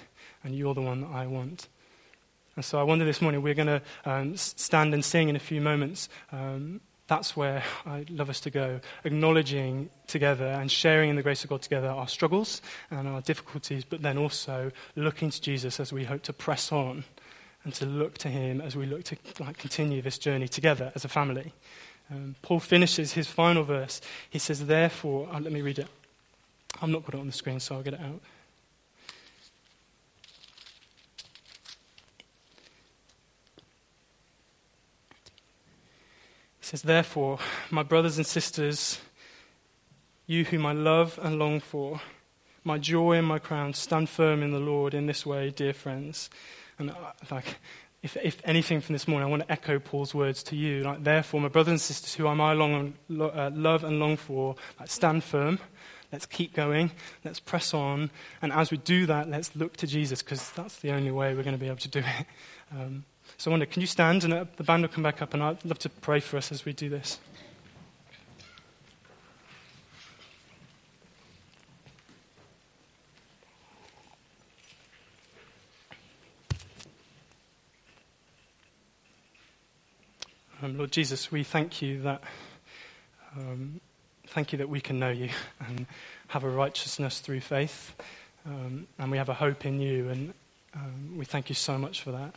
and 0.43 0.55
you're 0.55 0.75
the 0.75 0.81
one 0.83 1.01
that 1.01 1.09
I 1.09 1.25
want. 1.25 1.69
And 2.55 2.63
so 2.63 2.79
I 2.79 2.83
wonder 2.83 3.03
this 3.03 3.19
morning, 3.19 3.41
we're 3.41 3.55
going 3.55 3.65
to 3.65 3.81
um, 4.05 4.37
stand 4.37 4.93
and 4.93 5.03
sing 5.03 5.27
in 5.27 5.35
a 5.35 5.39
few 5.39 5.59
moments. 5.59 6.07
Um, 6.31 6.81
that's 7.07 7.37
where 7.37 7.63
I'd 7.85 8.09
love 8.09 8.29
us 8.29 8.39
to 8.41 8.49
go, 8.49 8.81
acknowledging 9.03 9.89
together 10.07 10.45
and 10.45 10.69
sharing 10.69 11.09
in 11.09 11.15
the 11.15 11.23
grace 11.23 11.43
of 11.43 11.49
God 11.49 11.61
together 11.61 11.87
our 11.87 12.07
struggles 12.07 12.61
and 12.91 13.07
our 13.07 13.21
difficulties, 13.21 13.85
but 13.85 14.01
then 14.01 14.17
also 14.17 14.71
looking 14.95 15.29
to 15.29 15.41
Jesus 15.41 15.79
as 15.79 15.93
we 15.93 16.03
hope 16.03 16.23
to 16.23 16.33
press 16.33 16.71
on 16.71 17.05
and 17.63 17.73
to 17.75 17.85
look 17.85 18.17
to 18.19 18.29
Him 18.29 18.61
as 18.61 18.75
we 18.75 18.85
look 18.85 19.03
to 19.05 19.17
like, 19.39 19.57
continue 19.57 20.01
this 20.01 20.17
journey 20.17 20.47
together 20.47 20.91
as 20.95 21.05
a 21.05 21.09
family. 21.09 21.53
Um, 22.11 22.35
Paul 22.41 22.59
finishes 22.59 23.13
his 23.13 23.27
final 23.27 23.63
verse. 23.63 23.99
He 24.29 24.39
says, 24.39 24.65
Therefore, 24.65 25.27
uh, 25.31 25.39
let 25.39 25.51
me 25.51 25.61
read 25.61 25.79
it. 25.79 25.87
I've 26.81 26.89
not 26.89 27.03
got 27.03 27.15
it 27.15 27.19
on 27.19 27.27
the 27.27 27.33
screen, 27.33 27.59
so 27.59 27.75
I'll 27.75 27.83
get 27.83 27.95
it 27.95 27.99
out. 27.99 28.21
Says, 36.67 36.81
Therefore, 36.81 37.39
my 37.71 37.81
brothers 37.81 38.17
and 38.17 38.27
sisters, 38.27 38.99
you 40.25 40.43
whom 40.43 40.65
I 40.65 40.73
love 40.73 41.17
and 41.23 41.39
long 41.39 41.61
for, 41.61 42.01
my 42.65 42.77
joy 42.77 43.13
and 43.13 43.25
my 43.25 43.39
crown, 43.39 43.73
stand 43.73 44.09
firm 44.09 44.43
in 44.43 44.51
the 44.51 44.59
Lord 44.59 44.93
in 44.93 45.05
this 45.05 45.25
way, 45.25 45.49
dear 45.49 45.71
friends. 45.71 46.29
And 46.77 46.91
uh, 46.91 46.95
like, 47.31 47.57
if, 48.03 48.17
if 48.17 48.41
anything 48.43 48.81
from 48.81 48.93
this 48.93 49.07
morning, 49.07 49.27
I 49.27 49.31
want 49.31 49.43
to 49.43 49.51
echo 49.51 49.79
Paul's 49.79 50.13
words 50.13 50.43
to 50.43 50.57
you. 50.57 50.83
Like, 50.83 51.05
therefore, 51.05 51.39
my 51.39 51.47
brothers 51.47 51.71
and 51.71 51.81
sisters, 51.81 52.13
who 52.13 52.27
I 52.27 52.53
long 52.53 52.95
and, 53.09 53.21
uh, 53.21 53.49
love 53.53 53.85
and 53.85 53.99
long 53.99 54.17
for, 54.17 54.55
like, 54.77 54.89
stand 54.89 55.23
firm. 55.23 55.59
Let's 56.11 56.25
keep 56.25 56.53
going. 56.53 56.91
Let's 57.23 57.39
press 57.39 57.73
on. 57.73 58.11
And 58.41 58.51
as 58.51 58.71
we 58.71 58.77
do 58.77 59.05
that, 59.05 59.29
let's 59.29 59.55
look 59.55 59.77
to 59.77 59.87
Jesus, 59.87 60.21
because 60.21 60.49
that's 60.51 60.77
the 60.79 60.91
only 60.91 61.11
way 61.11 61.33
we're 61.33 61.43
going 61.43 61.55
to 61.55 61.59
be 61.59 61.67
able 61.67 61.77
to 61.77 61.89
do 61.89 61.99
it. 61.99 62.25
Um, 62.73 63.05
so 63.37 63.49
I 63.49 63.51
wonder, 63.51 63.65
can 63.65 63.81
you 63.81 63.87
stand 63.87 64.23
and 64.23 64.33
uh, 64.33 64.45
the 64.55 64.63
band 64.63 64.83
will 64.83 64.89
come 64.89 65.03
back 65.03 65.21
up 65.21 65.33
and 65.33 65.43
I'd 65.43 65.63
love 65.65 65.79
to 65.79 65.89
pray 65.89 66.19
for 66.19 66.37
us 66.37 66.51
as 66.51 66.65
we 66.65 66.73
do 66.73 66.89
this. 66.89 67.19
Um, 80.63 80.75
Lord 80.75 80.91
Jesus, 80.91 81.31
we 81.31 81.43
thank 81.43 81.83
you 81.83 82.01
that 82.01 82.23
um, 83.35 83.79
thank 84.29 84.51
you 84.51 84.57
that 84.57 84.69
we 84.69 84.81
can 84.81 84.97
know 84.97 85.09
you 85.11 85.29
and 85.59 85.85
have 86.29 86.43
a 86.43 86.49
righteousness 86.49 87.19
through 87.19 87.41
faith, 87.41 87.93
um, 88.45 88.87
and 88.97 89.11
we 89.11 89.17
have 89.17 89.29
a 89.29 89.35
hope 89.35 89.65
in 89.65 89.79
you, 89.79 90.09
and 90.09 90.33
um, 90.73 91.15
we 91.15 91.25
thank 91.25 91.49
you 91.49 91.55
so 91.55 91.77
much 91.77 92.01
for 92.01 92.11
that. 92.11 92.33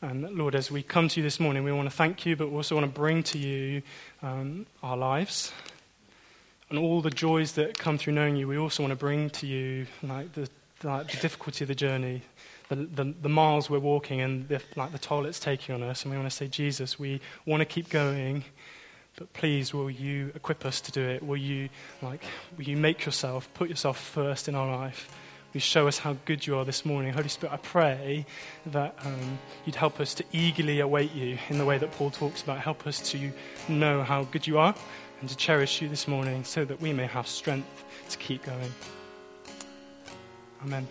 And 0.00 0.30
Lord, 0.36 0.54
as 0.54 0.70
we 0.70 0.84
come 0.84 1.08
to 1.08 1.18
you 1.18 1.24
this 1.24 1.40
morning, 1.40 1.64
we 1.64 1.72
want 1.72 1.90
to 1.90 1.96
thank 1.96 2.24
you, 2.24 2.36
but 2.36 2.50
we 2.50 2.56
also 2.56 2.76
want 2.76 2.86
to 2.86 3.00
bring 3.00 3.24
to 3.24 3.38
you 3.38 3.82
um, 4.22 4.64
our 4.80 4.96
lives 4.96 5.52
and 6.70 6.78
all 6.78 7.00
the 7.00 7.10
joys 7.10 7.52
that 7.52 7.76
come 7.76 7.98
through 7.98 8.12
knowing 8.12 8.36
you. 8.36 8.46
We 8.46 8.58
also 8.58 8.84
want 8.84 8.92
to 8.92 8.96
bring 8.96 9.28
to 9.30 9.46
you 9.46 9.86
like 10.04 10.32
the, 10.34 10.48
like, 10.84 11.10
the 11.10 11.16
difficulty 11.16 11.64
of 11.64 11.68
the 11.68 11.74
journey, 11.74 12.22
the, 12.68 12.76
the, 12.76 13.12
the, 13.22 13.28
miles 13.28 13.68
we're 13.68 13.80
walking, 13.80 14.20
and 14.20 14.46
the, 14.46 14.62
like 14.76 14.92
the 14.92 15.00
toll 15.00 15.26
it's 15.26 15.40
taking 15.40 15.74
on 15.74 15.82
us. 15.82 16.04
And 16.04 16.12
we 16.12 16.16
want 16.16 16.30
to 16.30 16.36
say, 16.36 16.46
Jesus, 16.46 16.96
we 16.96 17.20
want 17.44 17.60
to 17.62 17.64
keep 17.64 17.88
going, 17.88 18.44
but 19.16 19.32
please, 19.32 19.74
will 19.74 19.90
you 19.90 20.30
equip 20.36 20.64
us 20.64 20.80
to 20.82 20.92
do 20.92 21.02
it? 21.02 21.24
Will 21.24 21.36
you 21.36 21.70
like, 22.02 22.22
will 22.56 22.68
you 22.68 22.76
make 22.76 23.04
yourself, 23.04 23.52
put 23.52 23.68
yourself 23.68 23.98
first 23.98 24.46
in 24.46 24.54
our 24.54 24.70
life? 24.70 25.10
You 25.52 25.60
show 25.60 25.88
us 25.88 25.98
how 25.98 26.16
good 26.24 26.46
you 26.46 26.56
are 26.56 26.64
this 26.64 26.84
morning. 26.84 27.12
Holy 27.12 27.28
Spirit, 27.28 27.54
I 27.54 27.56
pray 27.56 28.26
that 28.66 28.94
um, 29.04 29.38
you'd 29.64 29.74
help 29.74 29.98
us 30.00 30.14
to 30.14 30.24
eagerly 30.32 30.80
await 30.80 31.14
you 31.14 31.38
in 31.48 31.58
the 31.58 31.64
way 31.64 31.78
that 31.78 31.90
Paul 31.92 32.10
talks 32.10 32.42
about. 32.42 32.58
Help 32.58 32.86
us 32.86 33.10
to 33.12 33.32
know 33.68 34.02
how 34.02 34.24
good 34.24 34.46
you 34.46 34.58
are 34.58 34.74
and 35.20 35.28
to 35.28 35.36
cherish 35.36 35.80
you 35.80 35.88
this 35.88 36.06
morning 36.06 36.44
so 36.44 36.64
that 36.64 36.80
we 36.80 36.92
may 36.92 37.06
have 37.06 37.26
strength 37.26 37.84
to 38.10 38.18
keep 38.18 38.44
going. 38.44 38.72
Amen. 40.62 40.86